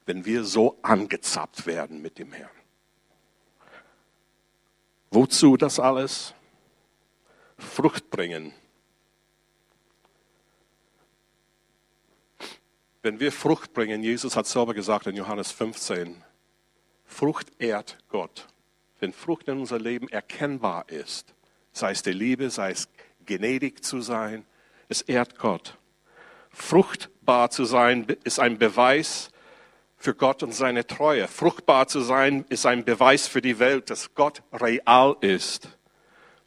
wenn 0.04 0.24
wir 0.24 0.44
so 0.44 0.78
angezappt 0.82 1.66
werden 1.66 2.00
mit 2.00 2.18
dem 2.18 2.32
Herrn? 2.32 2.50
Wozu 5.10 5.56
das 5.56 5.80
alles? 5.80 6.34
Frucht 7.58 8.10
bringen 8.10 8.52
Wenn 13.06 13.20
wir 13.20 13.30
Frucht 13.30 13.72
bringen, 13.72 14.02
Jesus 14.02 14.34
hat 14.34 14.48
selber 14.48 14.74
gesagt 14.74 15.06
in 15.06 15.14
Johannes 15.14 15.52
15, 15.52 16.24
Frucht 17.04 17.52
ehrt 17.60 17.98
Gott. 18.08 18.48
Wenn 18.98 19.12
Frucht 19.12 19.46
in 19.46 19.60
unser 19.60 19.78
Leben 19.78 20.08
erkennbar 20.08 20.88
ist, 20.88 21.32
sei 21.72 21.92
es 21.92 22.02
die 22.02 22.10
Liebe, 22.10 22.50
sei 22.50 22.72
es 22.72 22.88
gnädig 23.24 23.84
zu 23.84 24.00
sein, 24.00 24.44
es 24.88 25.02
ehrt 25.02 25.38
Gott. 25.38 25.78
Fruchtbar 26.50 27.50
zu 27.50 27.64
sein 27.64 28.08
ist 28.24 28.40
ein 28.40 28.58
Beweis 28.58 29.30
für 29.96 30.16
Gott 30.16 30.42
und 30.42 30.50
seine 30.50 30.84
Treue. 30.84 31.28
Fruchtbar 31.28 31.86
zu 31.86 32.00
sein 32.00 32.44
ist 32.48 32.66
ein 32.66 32.84
Beweis 32.84 33.28
für 33.28 33.40
die 33.40 33.60
Welt, 33.60 33.88
dass 33.88 34.16
Gott 34.16 34.42
real 34.52 35.16
ist, 35.20 35.68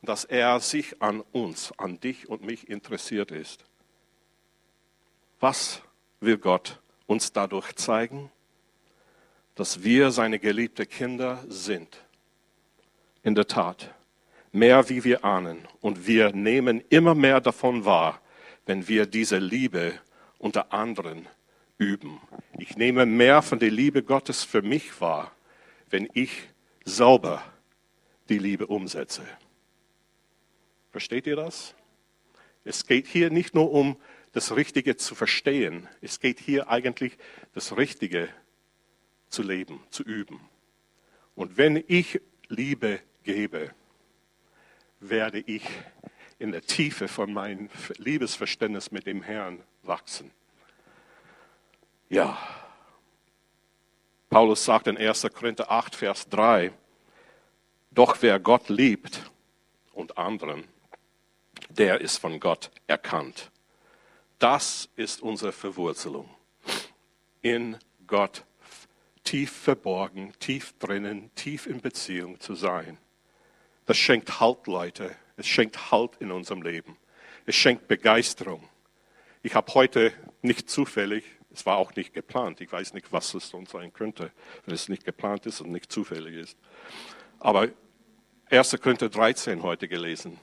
dass 0.01 0.25
er 0.25 0.59
sich 0.59 1.01
an 1.01 1.21
uns, 1.31 1.71
an 1.77 2.01
dich 2.01 2.27
und 2.27 2.43
mich 2.43 2.67
interessiert 2.67 3.31
ist. 3.31 3.63
Was 5.39 5.83
will 6.19 6.37
Gott 6.37 6.79
uns 7.07 7.31
dadurch 7.31 7.75
zeigen, 7.75 8.31
dass 9.55 9.83
wir 9.83 10.11
seine 10.11 10.39
geliebten 10.39 10.87
Kinder 10.87 11.43
sind. 11.47 11.99
in 13.23 13.35
der 13.35 13.47
Tat, 13.47 13.93
mehr 14.51 14.89
wie 14.89 15.03
wir 15.03 15.23
ahnen. 15.23 15.67
Und 15.81 16.07
wir 16.07 16.31
nehmen 16.31 16.83
immer 16.89 17.15
mehr 17.15 17.41
davon 17.41 17.85
wahr, 17.85 18.21
wenn 18.65 18.87
wir 18.87 19.05
diese 19.05 19.37
Liebe 19.37 19.93
unter 20.37 20.73
anderen 20.73 21.27
üben. 21.77 22.19
Ich 22.57 22.77
nehme 22.77 23.05
mehr 23.05 23.41
von 23.41 23.59
der 23.59 23.71
Liebe 23.71 24.03
Gottes 24.03 24.43
für 24.43 24.61
mich 24.61 24.99
wahr, 25.01 25.31
wenn 25.89 26.07
ich 26.13 26.31
sauber 26.85 27.43
die 28.29 28.37
Liebe 28.37 28.67
umsetze. 28.67 29.23
Versteht 30.91 31.27
ihr 31.27 31.35
das? 31.35 31.75
Es 32.63 32.85
geht 32.85 33.07
hier 33.07 33.29
nicht 33.29 33.55
nur 33.55 33.71
um 33.71 33.97
das 34.39 34.55
Richtige 34.55 34.95
zu 34.95 35.15
verstehen, 35.15 35.89
es 35.99 36.21
geht 36.21 36.39
hier 36.39 36.69
eigentlich 36.69 37.17
das 37.53 37.75
Richtige 37.75 38.29
zu 39.27 39.43
leben, 39.43 39.83
zu 39.89 40.01
üben. 40.01 40.39
Und 41.35 41.57
wenn 41.57 41.83
ich 41.87 42.21
Liebe 42.47 43.01
gebe, 43.23 43.75
werde 45.01 45.39
ich 45.39 45.63
in 46.37 46.53
der 46.53 46.61
Tiefe 46.61 47.09
von 47.09 47.33
meinem 47.33 47.69
Liebesverständnis 47.97 48.91
mit 48.91 49.07
dem 49.07 49.21
Herrn 49.23 49.61
wachsen. 49.83 50.31
Ja, 52.07 52.37
Paulus 54.29 54.63
sagt 54.63 54.87
in 54.87 54.97
1. 54.97 55.27
Korinther 55.33 55.69
8, 55.69 55.97
Vers 55.97 56.29
3, 56.29 56.71
doch 57.91 58.21
wer 58.21 58.39
Gott 58.39 58.69
liebt 58.69 59.29
und 59.91 60.17
anderen, 60.17 60.63
der 61.67 61.99
ist 61.99 62.19
von 62.19 62.39
Gott 62.39 62.71
erkannt. 62.87 63.51
Das 64.39 64.89
ist 64.95 65.21
unsere 65.21 65.51
Verwurzelung. 65.51 66.29
In 67.41 67.77
Gott 68.07 68.45
tief 69.23 69.51
verborgen, 69.51 70.33
tief 70.39 70.73
drinnen, 70.79 71.29
tief 71.35 71.67
in 71.67 71.81
Beziehung 71.81 72.39
zu 72.39 72.55
sein. 72.55 72.97
Das 73.85 73.97
schenkt 73.97 74.39
Halt, 74.39 74.67
Leute. 74.67 75.15
Es 75.35 75.45
schenkt 75.45 75.91
Halt 75.91 76.15
in 76.19 76.31
unserem 76.31 76.61
Leben. 76.61 76.97
Es 77.45 77.55
schenkt 77.55 77.87
Begeisterung. 77.87 78.67
Ich 79.43 79.55
habe 79.55 79.73
heute 79.73 80.13
nicht 80.41 80.69
zufällig, 80.69 81.25
es 81.51 81.65
war 81.65 81.77
auch 81.77 81.95
nicht 81.95 82.13
geplant, 82.13 82.61
ich 82.61 82.71
weiß 82.71 82.93
nicht, 82.93 83.11
was 83.11 83.33
es 83.33 83.49
sonst 83.49 83.71
sein 83.71 83.91
könnte, 83.91 84.31
wenn 84.65 84.73
es 84.73 84.89
nicht 84.89 85.03
geplant 85.03 85.45
ist 85.45 85.61
und 85.61 85.71
nicht 85.71 85.91
zufällig 85.91 86.35
ist. 86.35 86.57
Aber 87.39 87.69
1. 88.49 88.77
Korinther 88.81 89.09
13 89.09 89.63
heute 89.63 89.87
gelesen. 89.87 90.39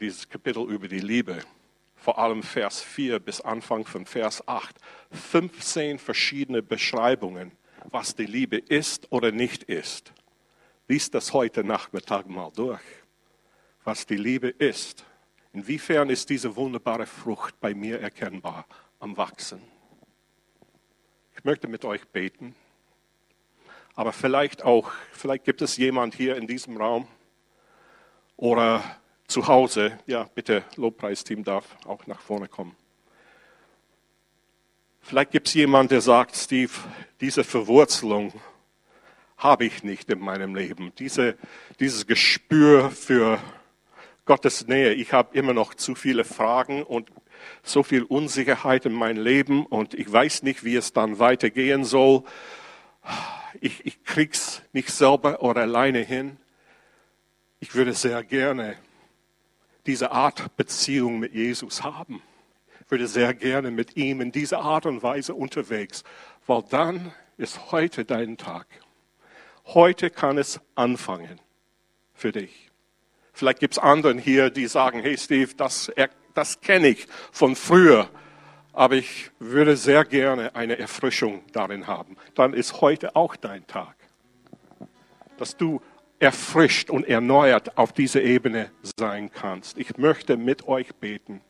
Dieses 0.00 0.28
Kapitel 0.28 0.68
über 0.70 0.88
die 0.88 1.00
Liebe. 1.00 1.42
Vor 2.04 2.18
allem 2.18 2.42
Vers 2.42 2.82
4 2.82 3.18
bis 3.18 3.40
Anfang 3.40 3.86
von 3.86 4.04
Vers 4.04 4.46
8. 4.46 4.76
15 5.10 5.98
verschiedene 5.98 6.62
Beschreibungen, 6.62 7.52
was 7.90 8.14
die 8.14 8.26
Liebe 8.26 8.58
ist 8.58 9.10
oder 9.10 9.32
nicht 9.32 9.62
ist. 9.62 10.12
Lies 10.86 11.10
das 11.10 11.32
heute 11.32 11.64
Nachmittag 11.64 12.28
mal 12.28 12.52
durch. 12.54 12.82
Was 13.84 14.04
die 14.04 14.18
Liebe 14.18 14.48
ist. 14.48 15.06
Inwiefern 15.54 16.10
ist 16.10 16.28
diese 16.28 16.56
wunderbare 16.56 17.06
Frucht 17.06 17.58
bei 17.58 17.72
mir 17.72 18.02
erkennbar 18.02 18.66
am 18.98 19.16
Wachsen? 19.16 19.62
Ich 21.34 21.42
möchte 21.44 21.68
mit 21.68 21.86
euch 21.86 22.06
beten. 22.08 22.54
Aber 23.94 24.12
vielleicht 24.12 24.62
auch, 24.62 24.92
vielleicht 25.10 25.44
gibt 25.44 25.62
es 25.62 25.78
jemand 25.78 26.14
hier 26.14 26.36
in 26.36 26.46
diesem 26.46 26.76
Raum 26.76 27.08
oder 28.36 28.84
zu 29.34 29.48
Hause. 29.48 29.98
Ja, 30.06 30.30
bitte, 30.32 30.62
Lobpreisteam 30.76 31.42
darf 31.42 31.64
auch 31.86 32.06
nach 32.06 32.20
vorne 32.20 32.46
kommen. 32.46 32.76
Vielleicht 35.00 35.32
gibt 35.32 35.48
es 35.48 35.54
jemand, 35.54 35.90
der 35.90 36.00
sagt, 36.00 36.36
Steve, 36.36 36.70
diese 37.20 37.42
Verwurzelung 37.42 38.32
habe 39.36 39.64
ich 39.64 39.82
nicht 39.82 40.08
in 40.08 40.20
meinem 40.20 40.54
Leben. 40.54 40.92
Diese, 41.00 41.36
dieses 41.80 42.06
Gespür 42.06 42.92
für 42.92 43.40
Gottes 44.24 44.68
Nähe. 44.68 44.94
Ich 44.94 45.12
habe 45.12 45.36
immer 45.36 45.52
noch 45.52 45.74
zu 45.74 45.96
viele 45.96 46.22
Fragen 46.22 46.84
und 46.84 47.10
so 47.64 47.82
viel 47.82 48.04
Unsicherheit 48.04 48.86
in 48.86 48.92
meinem 48.92 49.20
Leben 49.20 49.66
und 49.66 49.94
ich 49.94 50.10
weiß 50.10 50.44
nicht, 50.44 50.62
wie 50.62 50.76
es 50.76 50.92
dann 50.92 51.18
weitergehen 51.18 51.84
soll 51.84 52.22
ich, 53.60 53.84
ich 53.84 54.04
krieg's 54.04 54.62
nicht 54.72 54.90
selber 54.90 55.42
oder 55.42 55.62
alleine 55.62 56.00
hin. 56.00 56.36
Ich 57.58 57.74
würde 57.74 57.94
sehr 57.94 58.22
gerne 58.22 58.76
diese 59.86 60.12
Art 60.12 60.56
Beziehung 60.56 61.18
mit 61.18 61.34
Jesus 61.34 61.82
haben. 61.82 62.22
Ich 62.80 62.90
würde 62.90 63.06
sehr 63.06 63.34
gerne 63.34 63.70
mit 63.70 63.96
ihm 63.96 64.20
in 64.20 64.32
dieser 64.32 64.60
Art 64.60 64.86
und 64.86 65.02
Weise 65.02 65.34
unterwegs, 65.34 66.04
weil 66.46 66.62
dann 66.68 67.12
ist 67.36 67.72
heute 67.72 68.04
dein 68.04 68.36
Tag. 68.36 68.66
Heute 69.66 70.10
kann 70.10 70.38
es 70.38 70.60
anfangen 70.74 71.40
für 72.12 72.32
dich. 72.32 72.70
Vielleicht 73.32 73.60
gibt 73.60 73.74
es 73.74 73.78
anderen 73.78 74.18
hier, 74.18 74.50
die 74.50 74.66
sagen, 74.66 75.00
hey 75.00 75.16
Steve, 75.18 75.54
das, 75.56 75.90
das 76.34 76.60
kenne 76.60 76.88
ich 76.88 77.06
von 77.32 77.56
früher 77.56 78.08
aber 78.74 78.96
ich 78.96 79.30
würde 79.38 79.76
sehr 79.76 80.04
gerne 80.04 80.54
eine 80.54 80.78
Erfrischung 80.78 81.42
darin 81.52 81.86
haben. 81.86 82.16
Dann 82.34 82.52
ist 82.52 82.80
heute 82.80 83.14
auch 83.14 83.36
dein 83.36 83.66
Tag, 83.66 83.94
dass 85.38 85.56
du 85.56 85.80
erfrischt 86.24 86.88
und 86.88 87.06
erneuert 87.06 87.76
auf 87.76 87.92
dieser 87.92 88.22
Ebene 88.22 88.70
sein 88.96 89.30
kannst. 89.30 89.76
Ich 89.76 89.98
möchte 89.98 90.38
mit 90.38 90.66
euch 90.66 90.94
beten. 90.94 91.42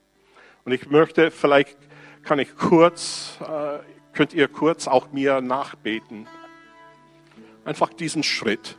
Und 0.65 0.73
ich 0.73 0.91
möchte, 0.91 1.31
vielleicht 1.31 1.79
kann 2.25 2.41
ich 2.41 2.57
kurz, 2.57 3.39
äh, 3.41 3.79
könnt 4.15 4.35
ihr 4.35 4.49
kurz 4.49 4.89
auch 4.89 5.13
mir 5.13 5.41
nachbeten. 5.41 6.27
Einfach 7.65 7.93
diesen 7.93 8.25
Schritt 8.25 8.77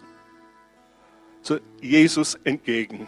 zu 1.42 1.62
Jesus 1.82 2.36
entgegen. 2.44 3.08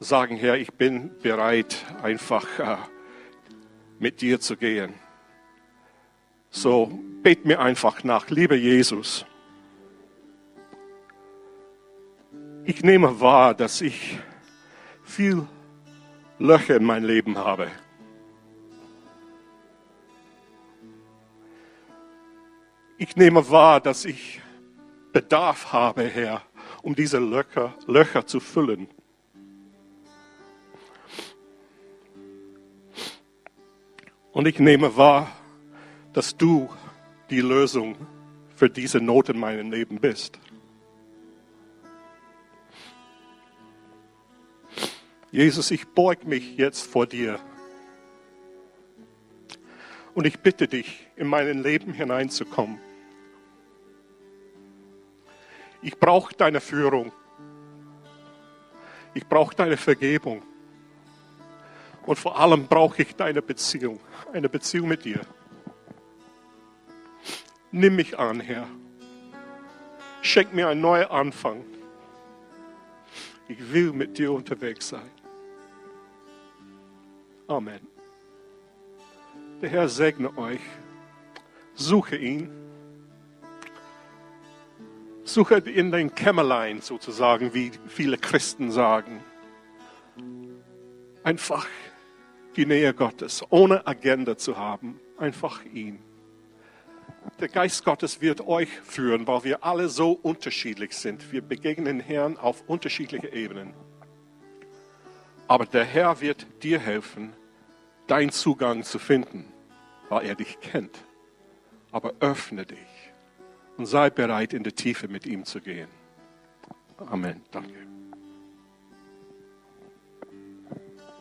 Sagen, 0.00 0.36
Herr, 0.36 0.56
ich 0.56 0.72
bin 0.72 1.10
bereit, 1.22 1.84
einfach 2.02 2.46
äh, 2.60 2.76
mit 3.98 4.22
dir 4.22 4.40
zu 4.40 4.56
gehen. 4.56 4.94
So 6.48 6.98
bet 7.22 7.44
mir 7.44 7.60
einfach 7.60 8.04
nach, 8.04 8.30
lieber 8.30 8.54
Jesus. 8.54 9.26
Ich 12.66 12.82
nehme 12.82 13.20
wahr, 13.20 13.52
dass 13.52 13.82
ich 13.82 14.18
viel 15.02 15.46
Löcher 16.38 16.76
in 16.76 16.84
mein 16.84 17.04
Leben 17.04 17.36
habe. 17.36 17.70
Ich 22.96 23.16
nehme 23.16 23.50
wahr, 23.50 23.80
dass 23.80 24.06
ich 24.06 24.40
Bedarf 25.12 25.74
habe, 25.74 26.04
Herr, 26.04 26.40
um 26.80 26.94
diese 26.94 27.18
Löcher, 27.18 27.74
Löcher 27.86 28.26
zu 28.26 28.40
füllen. 28.40 28.88
Und 34.32 34.48
ich 34.48 34.58
nehme 34.58 34.96
wahr, 34.96 35.30
dass 36.14 36.34
du 36.34 36.70
die 37.28 37.42
Lösung 37.42 37.94
für 38.56 38.70
diese 38.70 39.02
Not 39.02 39.28
in 39.28 39.38
meinem 39.38 39.70
Leben 39.70 40.00
bist. 40.00 40.40
Jesus, 45.34 45.72
ich 45.72 45.84
beug 45.88 46.24
mich 46.26 46.56
jetzt 46.58 46.86
vor 46.86 47.08
dir. 47.08 47.40
Und 50.14 50.28
ich 50.28 50.38
bitte 50.38 50.68
dich, 50.68 51.08
in 51.16 51.26
mein 51.26 51.60
Leben 51.60 51.92
hineinzukommen. 51.92 52.78
Ich 55.82 55.98
brauche 55.98 56.32
deine 56.36 56.60
Führung. 56.60 57.10
Ich 59.12 59.26
brauche 59.26 59.56
deine 59.56 59.76
Vergebung. 59.76 60.40
Und 62.06 62.16
vor 62.16 62.38
allem 62.38 62.68
brauche 62.68 63.02
ich 63.02 63.16
deine 63.16 63.42
Beziehung, 63.42 63.98
eine 64.32 64.48
Beziehung 64.48 64.86
mit 64.86 65.04
dir. 65.04 65.20
Nimm 67.72 67.96
mich 67.96 68.16
an, 68.16 68.38
Herr. 68.38 68.68
Schenk 70.22 70.54
mir 70.54 70.68
einen 70.68 70.80
neuen 70.80 71.10
Anfang. 71.10 71.64
Ich 73.48 73.72
will 73.72 73.92
mit 73.92 74.16
dir 74.16 74.30
unterwegs 74.30 74.90
sein. 74.90 75.10
Amen. 77.46 77.80
Der 79.60 79.68
Herr 79.68 79.88
segne 79.88 80.36
euch. 80.38 80.60
Suche 81.74 82.16
ihn. 82.16 82.50
Suche 85.24 85.56
in 85.56 85.90
den 85.90 86.14
Kämmerlein 86.14 86.80
sozusagen, 86.80 87.52
wie 87.52 87.72
viele 87.86 88.16
Christen 88.16 88.70
sagen. 88.70 89.22
Einfach 91.22 91.66
die 92.56 92.66
Nähe 92.66 92.94
Gottes, 92.94 93.42
ohne 93.50 93.86
Agenda 93.86 94.36
zu 94.36 94.56
haben, 94.56 95.00
einfach 95.18 95.64
ihn. 95.64 95.98
Der 97.40 97.48
Geist 97.48 97.84
Gottes 97.84 98.20
wird 98.20 98.46
euch 98.46 98.68
führen, 98.68 99.26
weil 99.26 99.44
wir 99.44 99.64
alle 99.64 99.88
so 99.88 100.12
unterschiedlich 100.12 100.94
sind. 100.94 101.32
Wir 101.32 101.42
begegnen 101.42 102.00
Herrn 102.00 102.36
auf 102.36 102.64
unterschiedliche 102.68 103.32
Ebenen. 103.32 103.74
Aber 105.46 105.66
der 105.66 105.84
Herr 105.84 106.20
wird 106.20 106.46
dir 106.62 106.78
helfen, 106.78 107.32
deinen 108.06 108.30
Zugang 108.30 108.82
zu 108.82 108.98
finden, 108.98 109.46
weil 110.08 110.26
er 110.26 110.34
dich 110.34 110.60
kennt. 110.60 111.04
Aber 111.92 112.14
öffne 112.20 112.66
dich 112.66 113.12
und 113.76 113.86
sei 113.86 114.10
bereit, 114.10 114.52
in 114.52 114.64
die 114.64 114.72
Tiefe 114.72 115.08
mit 115.08 115.26
ihm 115.26 115.44
zu 115.44 115.60
gehen. 115.60 115.88
Amen. 116.96 117.42
Danke. 117.50 117.86